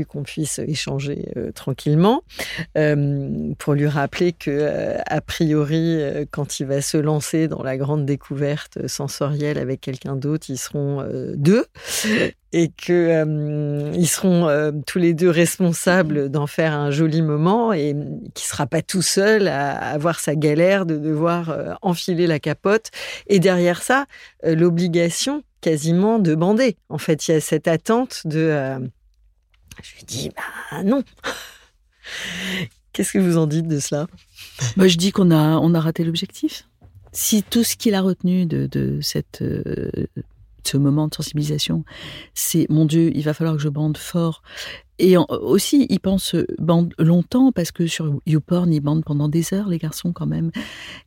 qu'on 0.05 0.25
puisse 0.25 0.59
échanger 0.59 1.29
euh, 1.37 1.53
tranquillement 1.53 2.25
euh, 2.77 3.53
pour 3.57 3.75
lui 3.75 3.87
rappeler 3.87 4.33
que 4.33 4.51
euh, 4.51 4.99
a 5.07 5.21
priori, 5.21 6.01
quand 6.33 6.59
il 6.59 6.67
va 6.67 6.81
se 6.81 6.97
lancer 6.97 7.47
dans 7.47 7.63
la 7.63 7.77
grande 7.77 8.05
découverte 8.05 8.89
sensorielle 8.89 9.59
avec 9.59 9.81
quelqu'un 9.81 10.17
d'autre, 10.17 10.47
ils 10.49 10.59
seront 10.59 11.07
deux. 11.37 11.67
Et 12.53 12.71
que 12.71 13.93
ils 13.95 14.09
seront 14.09 14.73
tous 14.87 14.99
les 14.99 15.13
deux 15.13 15.29
responsables 15.29 16.31
d'en 16.31 16.47
faire 16.47 16.73
un 16.73 16.91
joli 16.91 17.21
moment 17.21 17.75
et 17.75 17.95
qui 18.35 18.47
sera 18.47 18.67
pas 18.67 18.81
tout 18.81 19.03
seul 19.03 19.47
à 19.47 19.77
avoir 19.77 20.19
sa 20.19 20.35
galère 20.35 20.87
de 20.87 20.97
devoir 20.97 21.79
enfiler 21.83 22.27
la 22.27 22.41
capote. 22.41 22.91
Et 23.29 23.39
derrière 23.39 23.83
ça 23.83 24.07
l'obligation 24.43 25.43
quasiment 25.61 26.19
de 26.19 26.35
bander. 26.35 26.77
En 26.89 26.99
fait, 26.99 27.29
il 27.29 27.33
y 27.33 27.35
a 27.35 27.41
cette 27.41 27.69
attente 27.69 28.23
de. 28.25 28.39
Euh, 28.39 28.79
je 29.83 29.97
lui 29.97 30.05
dis, 30.05 30.31
bah 30.31 30.83
non. 30.83 31.03
Qu'est-ce 32.93 33.13
que 33.13 33.19
vous 33.19 33.37
en 33.37 33.47
dites 33.47 33.69
de 33.69 33.79
cela? 33.79 34.07
Moi, 34.77 34.89
je 34.89 34.97
dis 34.97 35.13
qu'on 35.13 35.31
a, 35.31 35.59
on 35.59 35.75
a 35.75 35.81
raté 35.81 36.05
l'objectif. 36.05 36.69
Si 37.13 37.43
tout 37.43 37.65
ce 37.65 37.77
qu'il 37.77 37.95
a 37.95 38.01
retenu 38.01 38.47
de, 38.47 38.99
cette, 39.03 39.43
euh, 39.43 39.91
ce 40.65 40.77
moment 40.77 41.09
de 41.09 41.15
sensibilisation, 41.15 41.85
c'est 42.35 42.67
mon 42.69 42.85
Dieu, 42.85 43.11
il 43.15 43.23
va 43.23 43.35
falloir 43.35 43.57
que 43.57 43.63
je 43.63 43.69
bande 43.69 43.97
fort 43.97 44.43
et 44.99 45.17
aussi, 45.17 45.87
ils 45.91 46.01
pensent 46.01 46.35
euh, 46.35 46.47
bande 46.59 46.93
longtemps 46.99 47.53
parce 47.53 47.71
que 47.71 47.87
sur 47.87 48.21
YouPorn, 48.27 48.73
ils 48.73 48.81
bandent 48.81 49.05
pendant 49.05 49.29
des 49.29 49.55
heures, 49.55 49.69
les 49.69 49.79
garçons 49.79 50.13
quand 50.13 50.27
même. 50.27 50.51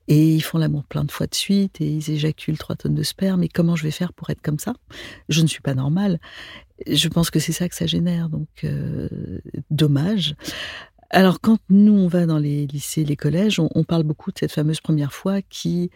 Et 0.08 0.34
ils 0.34 0.42
font 0.42 0.58
l'amour 0.58 0.86
plein 0.86 1.04
de 1.04 1.12
fois 1.12 1.28
de 1.28 1.36
suite 1.36 1.82
et 1.82 1.88
ils 1.88 2.10
éjaculent 2.10 2.58
trois 2.58 2.76
tonnes 2.76 2.96
de 2.96 3.04
sperme. 3.04 3.44
Et 3.44 3.50
comment 3.50 3.76
je 3.76 3.84
vais 3.84 3.92
faire 3.92 4.14
pour 4.14 4.30
être 4.30 4.42
comme 4.42 4.60
ça? 4.60 4.74
Je 5.28 5.42
ne 5.42 5.48
suis 5.48 5.62
pas 5.62 5.74
normale. 5.74 6.20
Je 6.88 7.10
pense 7.10 7.30
que 7.30 7.40
c'est 7.40 7.52
ça 7.52 7.68
que 7.68 7.76
ça 7.76 7.86
génère. 7.86 8.30
Donc, 8.30 8.48
euh, 8.64 9.10
dommage. 9.70 10.36
Alors, 11.14 11.42
quand 11.42 11.60
nous, 11.70 11.92
on 11.92 12.08
va 12.08 12.26
dans 12.26 12.38
les 12.38 12.68
lycées, 12.68 13.04
les 13.04 13.18
collèges, 13.18 13.60
on, 13.60 13.84
parle 13.84 14.04
beaucoup 14.04 14.32
de 14.32 14.40
cette 14.40 14.54
fameuse 14.54 14.80
première 14.80 15.12
fois 15.12 15.42
qui, 15.42 15.92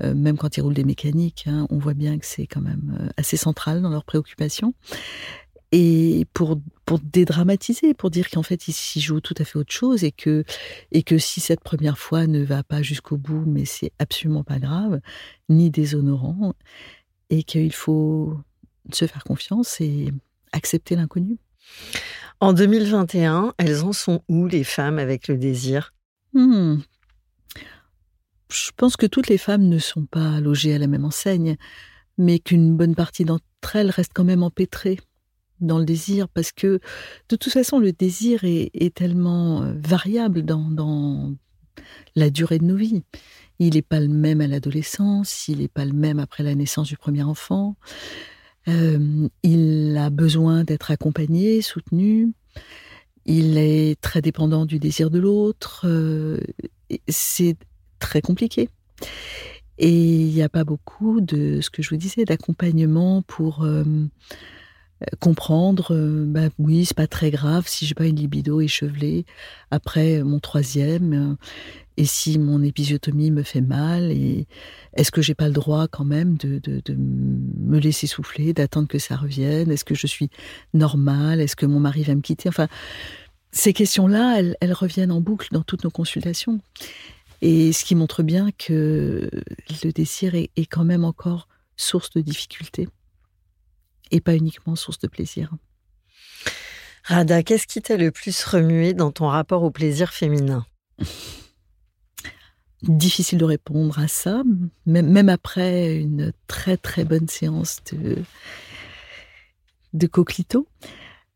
euh, 0.00 0.14
même 0.14 0.36
quand 0.38 0.56
ils 0.56 0.60
roulent 0.60 0.72
des 0.72 0.84
mécaniques, 0.84 1.46
hein, 1.48 1.66
on 1.70 1.78
voit 1.78 1.94
bien 1.94 2.16
que 2.16 2.24
c'est 2.24 2.46
quand 2.46 2.60
même 2.60 3.10
assez 3.16 3.36
central 3.36 3.82
dans 3.82 3.90
leurs 3.90 4.04
préoccupations 4.04 4.72
et 5.72 6.26
pour, 6.34 6.60
pour 6.84 6.98
dédramatiser, 7.00 7.94
pour 7.94 8.10
dire 8.10 8.28
qu'en 8.28 8.42
fait, 8.42 8.68
il 8.68 8.72
s'y 8.72 9.00
joue 9.00 9.20
tout 9.20 9.34
à 9.38 9.44
fait 9.44 9.58
autre 9.58 9.72
chose 9.72 10.04
et 10.04 10.12
que, 10.12 10.44
et 10.92 11.02
que 11.02 11.16
si 11.16 11.40
cette 11.40 11.62
première 11.62 11.98
fois 11.98 12.26
ne 12.26 12.44
va 12.44 12.62
pas 12.62 12.82
jusqu'au 12.82 13.16
bout, 13.16 13.44
mais 13.46 13.64
c'est 13.64 13.92
absolument 13.98 14.44
pas 14.44 14.58
grave, 14.58 15.00
ni 15.48 15.70
déshonorant, 15.70 16.52
et 17.30 17.42
qu'il 17.42 17.72
faut 17.72 18.38
se 18.92 19.06
faire 19.06 19.24
confiance 19.24 19.80
et 19.80 20.12
accepter 20.52 20.94
l'inconnu. 20.94 21.38
En 22.40 22.52
2021, 22.52 23.54
elles 23.56 23.82
en 23.82 23.94
sont 23.94 24.22
où 24.28 24.46
les 24.46 24.64
femmes 24.64 24.98
avec 24.98 25.26
le 25.26 25.38
désir? 25.38 25.94
Hmm. 26.34 26.80
Je 28.50 28.70
pense 28.76 28.98
que 28.98 29.06
toutes 29.06 29.28
les 29.28 29.38
femmes 29.38 29.68
ne 29.68 29.78
sont 29.78 30.04
pas 30.04 30.38
logées 30.40 30.74
à 30.74 30.78
la 30.78 30.86
même 30.86 31.06
enseigne, 31.06 31.56
mais 32.18 32.38
qu'une 32.38 32.76
bonne 32.76 32.94
partie 32.94 33.24
d'entre 33.24 33.46
elles 33.74 33.90
restent 33.90 34.12
quand 34.12 34.24
même 34.24 34.42
empêtrées 34.42 34.98
dans 35.62 35.78
le 35.78 35.84
désir, 35.84 36.28
parce 36.28 36.52
que 36.52 36.80
de 37.28 37.36
toute 37.36 37.52
façon, 37.52 37.78
le 37.78 37.92
désir 37.92 38.40
est, 38.44 38.94
tellement 38.94 39.62
euh, 39.62 39.72
variable 39.76 40.42
dans, 40.42 41.34
la 42.14 42.30
durée 42.30 42.58
de 42.58 42.64
nos 42.64 42.76
vies. 42.76 43.02
Il 43.58 43.74
n'est 43.74 43.82
pas 43.82 44.00
le 44.00 44.08
même 44.08 44.40
à 44.40 44.46
l'adolescence, 44.46 45.48
il 45.48 45.58
n'est 45.58 45.68
pas 45.68 45.84
le 45.84 45.92
même 45.92 46.18
après 46.18 46.42
la 46.42 46.54
naissance 46.54 46.88
du 46.88 46.96
premier 46.96 47.22
enfant. 47.22 47.76
Il 48.66 49.96
a 49.98 50.10
besoin 50.10 50.64
d'être 50.64 50.90
accompagné, 50.90 51.62
soutenu. 51.62 52.32
Il 53.24 53.56
est 53.56 54.00
très 54.00 54.20
dépendant 54.20 54.66
du 54.66 54.78
désir 54.78 55.10
de 55.10 55.18
l'autre. 55.18 55.82
Euh, 55.86 56.38
c'est 57.08 57.56
très 57.98 58.20
compliqué. 58.20 58.68
Et 59.78 59.90
il 59.90 60.34
n'y 60.34 60.42
a 60.42 60.48
pas 60.48 60.64
beaucoup 60.64 61.20
de 61.20 61.60
ce 61.60 61.70
que 61.70 61.82
je 61.82 61.90
vous 61.90 61.96
disais 61.96 62.24
d'accompagnement 62.24 63.22
pour 63.22 63.64
comprendre, 65.20 65.94
bah 66.26 66.48
oui, 66.58 66.84
c'est 66.84 66.96
pas 66.96 67.06
très 67.06 67.30
grave 67.30 67.66
si 67.66 67.86
j'ai 67.86 67.94
pas 67.94 68.06
une 68.06 68.16
libido 68.16 68.60
échevelée 68.60 69.24
après 69.70 70.22
mon 70.22 70.38
troisième, 70.38 71.36
et 71.96 72.06
si 72.06 72.38
mon 72.38 72.62
épisiotomie 72.62 73.30
me 73.30 73.42
fait 73.42 73.60
mal, 73.60 74.10
et 74.10 74.46
est-ce 74.94 75.10
que 75.10 75.20
j'ai 75.20 75.34
pas 75.34 75.48
le 75.48 75.52
droit 75.52 75.88
quand 75.88 76.04
même 76.04 76.36
de, 76.36 76.58
de, 76.58 76.94
me 76.94 77.78
laisser 77.78 78.06
souffler, 78.06 78.54
d'attendre 78.54 78.88
que 78.88 78.98
ça 78.98 79.16
revienne? 79.16 79.70
Est-ce 79.70 79.84
que 79.84 79.94
je 79.94 80.06
suis 80.06 80.30
normale? 80.72 81.40
Est-ce 81.40 81.56
que 81.56 81.66
mon 81.66 81.80
mari 81.80 82.02
va 82.02 82.14
me 82.14 82.22
quitter? 82.22 82.48
Enfin, 82.48 82.68
ces 83.50 83.74
questions-là, 83.74 84.40
elles, 84.60 84.72
reviennent 84.72 85.12
en 85.12 85.20
boucle 85.20 85.48
dans 85.52 85.62
toutes 85.62 85.84
nos 85.84 85.90
consultations. 85.90 86.60
Et 87.42 87.72
ce 87.72 87.84
qui 87.84 87.94
montre 87.94 88.22
bien 88.22 88.50
que 88.52 89.28
le 89.84 89.92
désir 89.92 90.34
est, 90.34 90.50
quand 90.70 90.84
même 90.84 91.04
encore 91.04 91.48
source 91.76 92.10
de 92.10 92.22
difficulté 92.22 92.88
et 94.12 94.20
pas 94.20 94.36
uniquement 94.36 94.76
source 94.76 95.00
de 95.00 95.08
plaisir. 95.08 95.50
Rada, 97.04 97.42
qu'est-ce 97.42 97.66
qui 97.66 97.82
t'a 97.82 97.96
le 97.96 98.12
plus 98.12 98.44
remué 98.44 98.94
dans 98.94 99.10
ton 99.10 99.26
rapport 99.26 99.64
au 99.64 99.72
plaisir 99.72 100.12
féminin? 100.12 100.64
Difficile 102.82 103.38
de 103.38 103.44
répondre 103.44 103.98
à 103.98 104.06
ça, 104.06 104.42
même, 104.86 105.28
après 105.28 105.96
une 105.96 106.32
très 106.46 106.76
très 106.76 107.04
bonne 107.04 107.28
séance 107.28 107.78
de, 107.92 108.22
de 109.92 110.06
coquelito. 110.06 110.68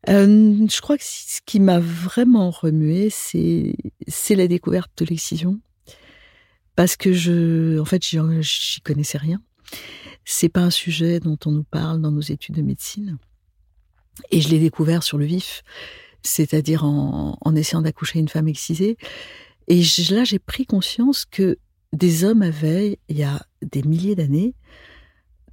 Euh, 0.09 0.67
je 0.69 0.81
crois 0.81 0.97
que 0.97 1.03
ce 1.03 1.41
qui 1.45 1.59
m'a 1.59 1.79
vraiment 1.79 2.49
remué, 2.49 3.09
c'est 3.09 3.75
c'est 4.07 4.35
la 4.35 4.47
découverte 4.47 4.91
de 4.97 5.05
l'excision, 5.05 5.59
parce 6.75 6.95
que 6.95 7.11
je, 7.11 7.79
en 7.79 7.85
fait, 7.85 8.03
j'y 8.03 8.81
connaissais 8.81 9.17
rien. 9.17 9.41
C'est 10.29 10.49
pas 10.49 10.59
un 10.59 10.69
sujet 10.69 11.21
dont 11.21 11.37
on 11.45 11.51
nous 11.51 11.63
parle 11.63 12.01
dans 12.01 12.11
nos 12.11 12.19
études 12.19 12.55
de 12.55 12.61
médecine, 12.61 13.17
et 14.29 14.41
je 14.41 14.49
l'ai 14.49 14.59
découvert 14.59 15.01
sur 15.01 15.17
le 15.17 15.23
vif, 15.23 15.63
c'est-à-dire 16.21 16.83
en, 16.83 17.55
essayant 17.55 17.81
d'accoucher 17.81 18.19
une 18.19 18.27
femme 18.27 18.49
excisée. 18.49 18.97
Et 19.69 19.81
là, 20.09 20.25
j'ai 20.25 20.37
pris 20.37 20.65
conscience 20.65 21.23
que 21.23 21.57
des 21.93 22.25
hommes 22.25 22.41
avaient, 22.41 22.99
il 23.07 23.17
y 23.17 23.23
a 23.23 23.41
des 23.61 23.83
milliers 23.83 24.15
d'années, 24.15 24.53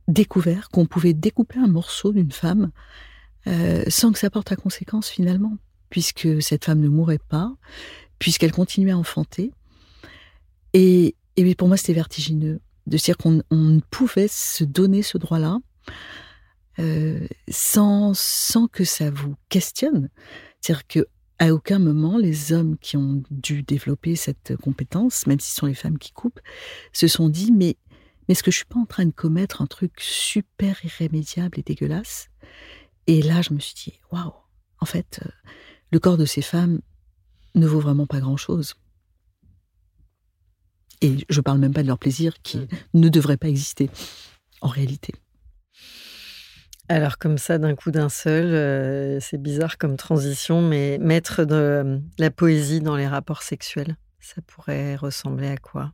découvert 0.09 0.69
qu'on 0.71 0.87
pouvait 0.87 1.15
découper 1.15 1.61
un 1.61 1.69
morceau 1.69 2.13
d'une 2.13 2.33
femme 2.33 2.73
euh, 3.47 3.85
sans 3.87 4.11
que 4.11 4.19
ça 4.19 4.29
porte 4.29 4.51
à 4.51 4.57
conséquence 4.57 5.09
finalement, 5.09 5.57
puisque 5.89 6.43
cette 6.43 6.65
femme 6.65 6.81
ne 6.81 6.89
mourait 6.89 7.21
pas, 7.29 7.55
puisqu'elle 8.19 8.51
continuait 8.51 8.91
à 8.91 8.99
enfanter. 8.99 9.53
Et, 10.73 11.15
et 11.37 11.55
pour 11.55 11.69
moi, 11.69 11.77
c'était 11.77 11.93
vertigineux 11.93 12.61
de 12.87 12.97
dire 12.97 13.17
qu'on 13.17 13.43
pouvait 13.91 14.29
se 14.29 14.65
donner 14.65 15.03
ce 15.03 15.19
droit-là 15.19 15.59
euh, 16.81 17.27
sans, 17.49 18.17
sans 18.17 18.67
que 18.67 18.85
ça 18.85 19.11
vous 19.11 19.37
questionne. 19.49 20.11
C'est-à-dire 20.61 20.87
que 20.87 21.07
à 21.39 21.53
aucun 21.53 21.79
moment, 21.79 22.17
les 22.17 22.53
hommes 22.53 22.79
qui 22.79 22.97
ont 22.97 23.23
dû 23.31 23.63
développer 23.63 24.17
cette 24.17 24.57
compétence, 24.57 25.27
même 25.27 25.41
si 25.41 25.51
ce 25.51 25.57
sont 25.57 25.67
les 25.67 25.75
femmes 25.75 25.99
qui 25.99 26.13
coupent, 26.13 26.41
se 26.93 27.09
sont 27.09 27.29
dit 27.29 27.53
mais, 27.53 27.77
mais 28.29 28.33
est-ce 28.33 28.43
que 28.43 28.51
je 28.51 28.59
suis 28.59 28.67
pas 28.67 28.79
en 28.79 28.87
train 28.87 29.05
de 29.05 29.13
commettre 29.13 29.61
un 29.61 29.67
truc 29.67 29.93
super 29.99 30.85
irrémédiable 30.85 31.59
et 31.59 31.63
dégueulasse? 31.63 32.29
Et 33.07 33.21
là, 33.21 33.43
je 33.43 33.53
me 33.53 33.59
suis 33.59 33.75
dit 33.75 34.01
waouh, 34.13 34.33
en 34.81 34.87
fait, 34.87 35.21
euh, 35.25 35.29
le 35.91 35.99
corps 35.99 36.17
de 36.17 36.25
ces 36.25 36.43
femmes 36.43 36.81
ne 37.55 37.67
vaut 37.67 37.81
vraiment 37.81 38.07
pas 38.07 38.21
grand-chose. 38.21 38.75
Et 41.05 41.19
je 41.29 41.41
parle 41.43 41.59
même 41.59 41.75
pas 41.75 41.83
de 41.83 41.89
leur 41.89 41.99
plaisir 41.99 42.33
qui 42.43 42.59
mmh. 42.59 42.69
ne 42.95 43.09
devrait 43.11 43.37
pas 43.37 43.49
exister 43.49 43.91
en 44.63 44.69
réalité. 44.69 45.13
Alors 46.89 47.19
comme 47.19 47.37
ça, 47.37 47.59
d'un 47.59 47.75
coup 47.75 47.91
d'un 47.91 48.09
seul, 48.09 48.47
euh, 48.47 49.21
c'est 49.21 49.41
bizarre 49.41 49.77
comme 49.77 49.97
transition, 49.97 50.63
mais 50.63 50.97
mettre 50.99 51.45
de 51.45 51.55
euh, 51.55 51.99
la 52.19 52.31
poésie 52.31 52.81
dans 52.81 52.97
les 52.97 53.07
rapports 53.07 53.43
sexuels, 53.43 53.97
ça 54.19 54.41
pourrait 54.47 54.97
ressembler 54.97 55.49
à 55.49 55.59
quoi? 55.59 55.93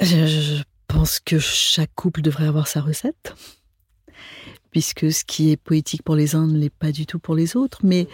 Je, 0.00 0.62
pense 0.86 1.20
que 1.20 1.38
chaque 1.38 1.94
couple 1.94 2.22
devrait 2.22 2.46
avoir 2.46 2.66
sa 2.66 2.80
recette, 2.80 3.34
puisque 4.70 5.12
ce 5.12 5.24
qui 5.24 5.50
est 5.50 5.56
poétique 5.56 6.02
pour 6.02 6.16
les 6.16 6.34
uns 6.34 6.46
ne 6.46 6.58
l'est 6.58 6.74
pas 6.74 6.90
du 6.92 7.06
tout 7.06 7.18
pour 7.18 7.34
les 7.34 7.56
autres. 7.56 7.80
Mais 7.84 8.08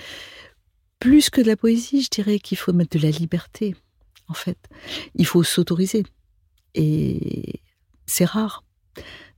plus 0.98 1.30
que 1.30 1.40
de 1.40 1.46
la 1.46 1.56
poésie, 1.56 2.02
je 2.02 2.10
dirais 2.10 2.38
qu'il 2.38 2.58
faut 2.58 2.74
mettre 2.74 2.98
de 2.98 3.02
la 3.02 3.10
liberté, 3.10 3.74
en 4.28 4.34
fait. 4.34 4.58
Il 5.14 5.26
faut 5.26 5.42
s'autoriser. 5.42 6.04
Et 6.74 7.60
c'est 8.06 8.24
rare 8.24 8.64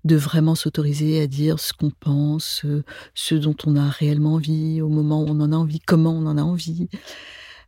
de 0.04 0.16
vraiment 0.16 0.54
s'autoriser 0.54 1.20
à 1.20 1.26
dire 1.26 1.58
ce 1.58 1.72
qu'on 1.72 1.90
pense, 1.90 2.62
euh, 2.64 2.84
ce 3.14 3.34
dont 3.34 3.56
on 3.66 3.76
a 3.76 3.88
réellement 3.88 4.34
envie, 4.34 4.80
au 4.80 4.88
moment 4.88 5.22
où 5.22 5.26
on 5.28 5.40
en 5.40 5.52
a 5.52 5.56
envie, 5.56 5.80
comment 5.80 6.12
on 6.12 6.26
en 6.26 6.38
a 6.38 6.42
envie. 6.42 6.88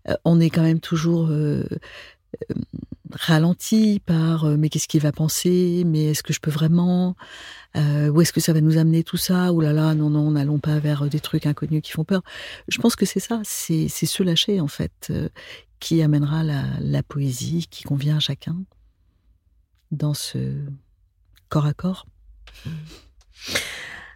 Euh, 0.09 0.15
on 0.25 0.41
est 0.41 0.51
quand 0.51 0.63
même 0.63 0.81
toujours 0.81 1.29
euh, 1.31 1.65
ralenti 3.13 4.01
par 4.07 4.47
mais 4.47 4.69
qu'est-ce 4.69 4.89
qu'il 4.89 5.01
va 5.01 5.13
penser, 5.13 5.83
mais 5.85 6.07
est-ce 6.07 6.23
que 6.23 6.33
je 6.33 6.41
peux 6.41 6.51
vraiment, 6.51 7.17
où 7.75 8.21
est-ce 8.21 8.33
que 8.33 8.41
ça 8.41 8.53
va 8.53 8.61
nous 8.61 8.79
amener 8.79 9.03
tout 9.03 9.17
ça, 9.17 9.53
ou 9.53 9.61
là 9.61 9.73
là, 9.73 9.95
non 9.95 10.11
non, 10.11 10.31
n'allons 10.31 10.61
pas 10.61 10.79
vers 10.79 11.09
des 11.09 11.19
trucs 11.19 11.45
inconnus 11.45 11.83
qui 11.83 11.91
font 11.91 12.05
peur. 12.05 12.23
Je 12.69 12.79
pense 12.79 12.95
que 12.95 13.05
c'est 13.05 13.21
ça, 13.21 13.41
c'est 13.45 13.89
se 13.89 14.23
lâcher 14.23 14.61
en 14.61 14.69
fait 14.69 15.13
qui 15.81 16.03
amènera 16.03 16.45
la, 16.45 17.03
poésie 17.03 17.67
qui 17.69 17.83
convient 17.83 18.19
à 18.19 18.21
chacun 18.21 18.57
dans 19.91 20.15
ce 20.15 20.65
corps 21.49 21.67
à 21.67 21.75
corps? 21.75 22.07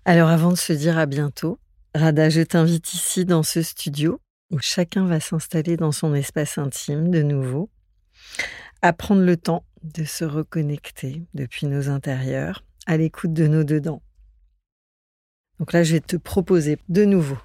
Alors 0.04 0.28
avant 0.28 0.50
de 0.50 0.56
se 0.56 0.72
dire 0.72 0.98
à 0.98 1.06
bientôt, 1.06 1.58
Rada, 1.94 2.28
je 2.28 2.42
t'invite 2.42 2.92
ici 2.92 3.24
dans 3.24 3.42
ce 3.42 3.62
studio 3.62 4.20
où 4.50 4.58
chacun 4.58 5.06
va 5.06 5.20
s'installer 5.20 5.76
dans 5.76 5.92
son 5.92 6.14
espace 6.14 6.58
intime 6.58 7.10
de 7.10 7.22
nouveau, 7.22 7.70
à 8.82 8.92
prendre 8.92 9.22
le 9.22 9.36
temps 9.36 9.64
de 9.82 10.04
se 10.04 10.24
reconnecter 10.24 11.22
depuis 11.34 11.66
nos 11.66 11.88
intérieurs 11.88 12.62
à 12.86 12.96
l'écoute 12.96 13.32
de 13.32 13.46
nos 13.46 13.64
dedans. 13.64 14.02
Donc 15.58 15.72
là, 15.72 15.82
je 15.82 15.94
vais 15.94 16.00
te 16.00 16.16
proposer 16.16 16.78
de 16.88 17.04
nouveau 17.04 17.38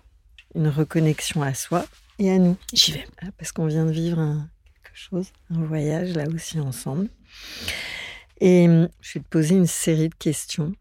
une 0.56 0.68
reconnexion 0.68 1.42
à 1.42 1.54
soi 1.54 1.86
et 2.20 2.32
à 2.32 2.38
nous. 2.38 2.56
J'y 2.74 2.92
vais. 2.92 3.08
Ah, 3.22 3.28
parce 3.38 3.52
qu'on 3.52 3.66
vient 3.66 3.86
de 3.86 3.92
vivre 3.92 4.18
quelque 4.76 4.96
chose, 4.96 5.28
un 5.50 5.64
voyage 5.64 6.14
là 6.14 6.26
aussi 6.34 6.60
ensemble. 6.60 7.10
Et 8.42 8.68
hum, 8.68 8.90
je 9.02 9.14
vais 9.14 9.24
te 9.24 9.30
poser 9.30 9.56
une 9.56 9.68
série 9.68 10.10
de 10.10 10.16
questions 10.16 10.74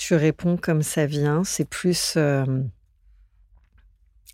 tu 0.00 0.14
réponds 0.14 0.56
comme 0.56 0.82
ça 0.82 1.04
vient. 1.04 1.44
C'est 1.44 1.66
plus 1.68 2.14
euh, 2.16 2.46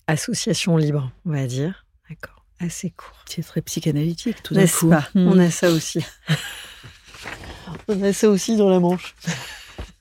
association 0.07 0.77
libre, 0.77 1.11
on 1.25 1.33
va 1.33 1.47
dire. 1.47 1.85
D'accord, 2.09 2.45
assez 2.61 2.91
court. 2.91 3.25
C'est 3.29 3.43
très 3.43 3.63
psychanalytique, 3.63 4.45
tout 4.45 4.55
d'un 4.55 4.67
coup. 4.69 4.91
Pas? 4.91 5.09
On 5.17 5.37
a 5.41 5.51
ça 5.51 5.71
aussi. 5.71 6.07
on 7.89 8.01
a 8.01 8.13
ça 8.13 8.29
aussi 8.29 8.57
dans 8.57 8.71
la 8.71 8.79
manche. 8.79 9.17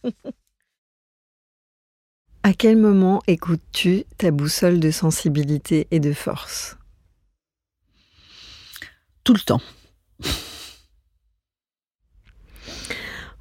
à 2.45 2.53
quel 2.53 2.77
moment 2.77 3.23
écoutes-tu 3.25 4.03
ta 4.19 4.29
boussole 4.29 4.79
de 4.79 4.91
sensibilité 4.91 5.87
et 5.89 5.99
de 5.99 6.13
force? 6.13 6.77
Tout 9.23 9.33
le 9.33 9.39
temps. 9.39 9.61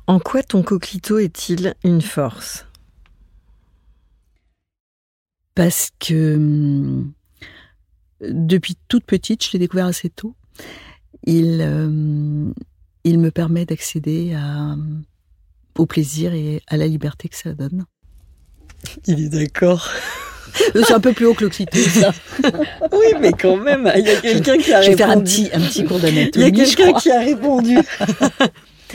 En 0.06 0.18
quoi 0.20 0.42
ton 0.42 0.62
coquelito 0.62 1.18
est-il 1.18 1.74
une 1.84 2.00
force? 2.00 2.66
Parce 5.54 5.90
que 5.98 6.36
hum, 6.36 7.12
depuis 8.22 8.78
toute 8.88 9.04
petite, 9.04 9.44
je 9.44 9.52
l'ai 9.52 9.58
découvert 9.58 9.84
assez 9.84 10.08
tôt. 10.08 10.34
Il, 11.24 11.60
hum, 11.60 12.54
il 13.04 13.18
me 13.18 13.30
permet 13.30 13.66
d'accéder 13.66 14.34
hum, 14.34 15.04
au 15.76 15.84
plaisir 15.84 16.32
et 16.32 16.62
à 16.68 16.78
la 16.78 16.86
liberté 16.86 17.28
que 17.28 17.36
ça 17.36 17.52
donne. 17.52 17.84
Il 19.06 19.24
est 19.24 19.28
d'accord. 19.28 19.90
C'est 20.54 20.92
un 20.92 21.00
peu 21.00 21.12
plus 21.12 21.26
haut 21.26 21.34
que 21.34 21.44
le 21.44 21.50
clito, 21.50 21.76
ça. 21.78 22.12
oui, 22.92 23.14
mais 23.20 23.32
quand 23.32 23.56
même, 23.56 23.90
il 23.96 24.06
y 24.06 24.10
a 24.10 24.20
quelqu'un 24.20 24.56
qui 24.56 24.72
a 24.72 24.78
répondu. 24.78 24.86
Je 24.86 24.90
vais 24.90 24.96
faire 24.96 25.10
un 25.10 25.20
petit, 25.20 25.50
un 25.52 25.60
petit 25.60 25.84
cours. 25.84 25.98
Il 26.04 26.14
y 26.14 26.44
a 26.44 26.50
quelqu'un 26.50 26.92
qui 26.92 27.10
a 27.10 27.20
répondu. 27.20 27.78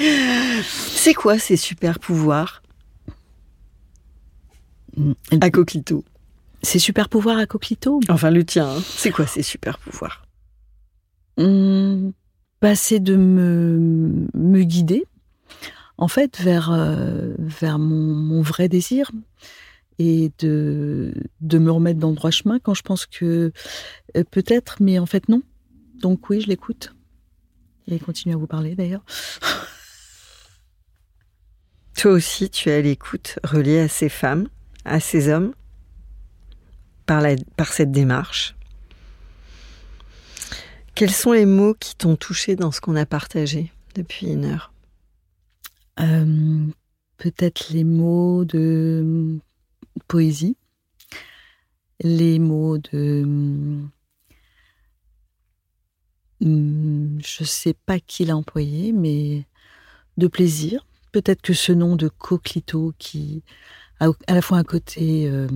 C'est 0.91 1.13
quoi 1.13 1.37
ces 1.37 1.57
super 1.57 1.99
pouvoirs? 1.99 2.61
À 5.41 5.49
Coquito 5.49 6.03
Ces 6.61 6.79
super 6.79 7.09
pouvoirs 7.09 7.37
à 7.37 7.45
Coquito? 7.45 7.99
Enfin, 8.09 8.31
le 8.31 8.45
tien. 8.45 8.69
Hein. 8.69 8.81
C'est 8.85 9.11
quoi 9.11 9.27
ces 9.27 9.43
super 9.43 9.77
pouvoirs? 9.79 10.23
Mmh, 11.37 12.11
C'est 12.75 12.99
de 12.99 13.15
me, 13.15 14.27
me 14.33 14.63
guider, 14.63 15.05
en 15.97 16.07
fait, 16.07 16.39
vers, 16.39 16.71
euh, 16.71 17.33
vers 17.37 17.79
mon, 17.79 18.41
vrai 18.41 18.69
désir 18.69 19.11
et 19.99 20.31
de, 20.39 21.13
de 21.41 21.57
me 21.59 21.71
remettre 21.71 21.99
dans 21.99 22.09
le 22.09 22.15
droit 22.15 22.31
chemin 22.31 22.57
quand 22.59 22.73
je 22.73 22.81
pense 22.81 23.05
que 23.05 23.51
euh, 24.15 24.23
peut-être, 24.31 24.77
mais 24.81 24.97
en 24.97 25.05
fait 25.05 25.29
non. 25.29 25.43
Donc 26.01 26.29
oui, 26.29 26.41
je 26.41 26.47
l'écoute. 26.47 26.95
Et 27.87 27.99
continue 27.99 28.33
à 28.33 28.37
vous 28.37 28.47
parler 28.47 28.75
d'ailleurs. 28.75 29.03
Toi 31.95 32.11
aussi, 32.11 32.49
tu 32.49 32.69
es 32.69 32.73
à 32.75 32.81
l'écoute, 32.81 33.39
reliée 33.43 33.79
à 33.79 33.89
ces 33.89 34.07
femmes, 34.09 34.47
à 34.85 35.01
ces 35.01 35.27
hommes 35.27 35.53
par, 37.05 37.23
par 37.57 37.73
cette 37.73 37.91
démarche. 37.91 38.55
Quels 40.95 41.11
sont 41.11 41.33
les 41.33 41.45
mots 41.45 41.73
qui 41.73 41.95
t'ont 41.95 42.15
touché 42.15 42.55
dans 42.55 42.71
ce 42.71 42.79
qu'on 42.79 42.95
a 42.95 43.05
partagé 43.05 43.73
depuis 43.95 44.27
une 44.27 44.45
heure? 44.45 44.71
Euh, 45.99 46.67
Peut-être 47.19 47.71
les 47.71 47.83
mots 47.83 48.45
de 48.45 49.39
poésie, 50.03 50.57
les 52.01 52.39
mots 52.39 52.77
de... 52.77 53.23
Hmm, 56.41 57.19
je 57.19 57.43
ne 57.43 57.47
sais 57.47 57.73
pas 57.73 57.99
qui 57.99 58.23
l'a 58.25 58.37
employé, 58.37 58.93
mais 58.93 59.45
de 60.17 60.27
plaisir. 60.27 60.85
Peut-être 61.11 61.41
que 61.41 61.53
ce 61.53 61.71
nom 61.71 61.95
de 61.95 62.07
Coquelito 62.07 62.93
qui 62.97 63.43
a 63.99 64.09
à 64.27 64.35
la 64.35 64.41
fois 64.41 64.57
un 64.57 64.63
côté 64.63 65.27
euh, 65.27 65.47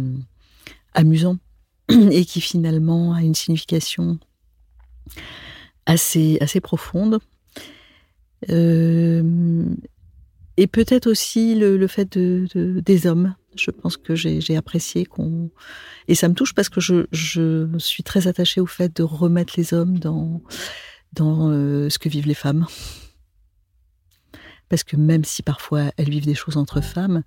amusant 0.94 1.38
et 1.90 2.26
qui 2.26 2.42
finalement 2.42 3.14
a 3.14 3.22
une 3.22 3.36
signification 3.36 4.20
assez, 5.86 6.40
profonde. 6.62 7.20
Euh, 8.50 9.66
et 10.58 10.68
peut-être 10.68 11.08
aussi 11.08 11.56
le, 11.56 11.88
fait 11.88 12.18
de, 12.18 12.80
des 12.82 13.08
hommes. 13.08 13.36
Je 13.56 13.72
pense 13.72 13.98
que 13.98 14.16
j'ai 14.16 14.56
apprécié 14.56 15.06
qu'on... 15.06 15.50
Et 16.08 16.16
ça 16.16 16.28
me 16.28 16.34
touche 16.34 16.54
parce 16.54 16.70
que 16.70 16.82
je, 16.82 17.06
je, 17.12 17.68
suis 17.78 18.04
très 18.04 18.28
attachée 18.28 18.62
au 18.62 18.66
fait 18.66 18.96
de 18.96 19.04
remettre 19.04 19.54
les 19.58 19.74
hommes 19.74 20.00
dans, 20.00 20.42
dans 21.14 21.50
euh, 21.50 21.90
ce 21.90 22.00
que 22.00 22.10
vivent 22.10 22.28
les 22.28 22.34
femmes. 22.34 22.66
Parce 24.70 24.84
que 24.84 24.96
même 24.96 25.24
si 25.24 25.44
parfois 25.44 25.92
elles 25.98 26.10
vivent 26.10 26.26
des 26.26 26.36
choses 26.36 26.58
entre 26.58 26.82
femmes, 26.82 27.24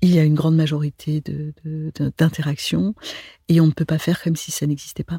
il 0.00 0.14
y 0.14 0.18
a 0.18 0.24
une 0.24 0.34
grande 0.34 0.56
majorité 0.56 1.22
d'interactions 1.64 2.94
et 3.48 3.60
on 3.60 3.66
ne 3.66 3.72
peut 3.72 3.84
pas 3.84 3.98
faire 3.98 4.22
comme 4.22 4.36
si 4.36 4.50
ça 4.50 4.66
n'existait 4.66 5.04
pas. 5.04 5.18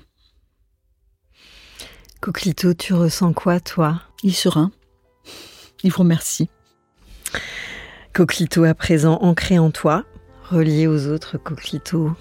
Coquelito, 2.22 2.74
tu 2.74 2.93
ressens 2.93 3.34
quoi, 3.34 3.60
toi? 3.60 4.01
Il 4.24 4.34
serein. 4.34 4.72
Il 5.84 5.91
vous 5.91 5.99
remercie. 5.99 6.49
Coquelito 8.18 8.63
à 8.63 8.74
présent 8.74 9.20
ancré 9.22 9.59
en 9.59 9.70
toi, 9.70 10.03
relié 10.49 10.88
aux 10.88 11.05
autres 11.05 11.38
coquelitos. 11.38 12.13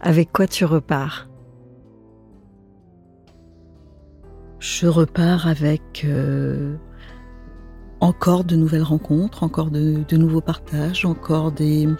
Avec 0.00 0.32
quoi 0.32 0.48
tu 0.48 0.64
repars? 0.64 1.28
Je 4.58 4.88
repars 4.88 5.46
avec 5.46 6.04
euh, 6.04 6.74
encore 8.00 8.42
de 8.42 8.56
nouvelles 8.56 8.82
rencontres, 8.82 9.44
encore 9.44 9.70
de, 9.70 10.16
nouveaux 10.16 10.40
partages, 10.40 11.04
encore 11.04 11.52
de 11.52 11.96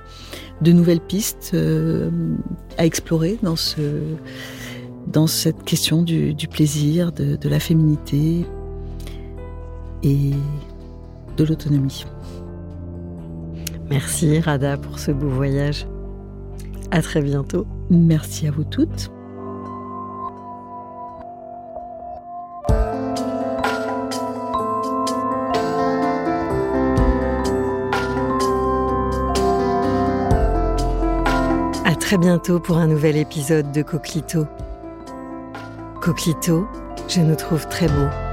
nouvelles 0.67 0.99
pistes 0.99 1.53
euh, 1.55 2.11
à 2.79 2.85
explorer 2.85 3.39
dans, 3.45 3.55
ce, 3.55 4.03
dans 5.07 5.29
cette 5.29 5.63
question 5.63 6.03
du, 6.03 6.35
plaisir, 6.51 7.13
de, 7.13 7.49
la 7.49 7.61
féminité 7.61 8.45
et 10.03 10.33
de 11.37 11.45
l'autonomie. 11.45 12.05
Merci 13.91 14.41
Rada 14.41 14.77
pour 14.77 14.99
ce 14.99 15.11
beau 15.11 15.29
voyage. 15.29 15.87
À 16.91 17.03
très 17.03 17.23
bientôt. 17.23 17.67
Merci 17.91 18.47
à 18.47 18.51
vous 18.51 18.65
toutes. 18.65 19.11
très 32.09 32.17
bientôt 32.17 32.59
pour 32.59 32.79
un 32.79 32.87
nouvel 32.87 33.19
épisode 33.19 33.71
de 33.71 33.83
Coquelito. 33.83 34.47
Coquelito, 36.01 36.67
je 37.07 37.21
nous 37.21 37.37
trouve 37.37 37.69
très 37.69 37.87
beau. 37.87 38.28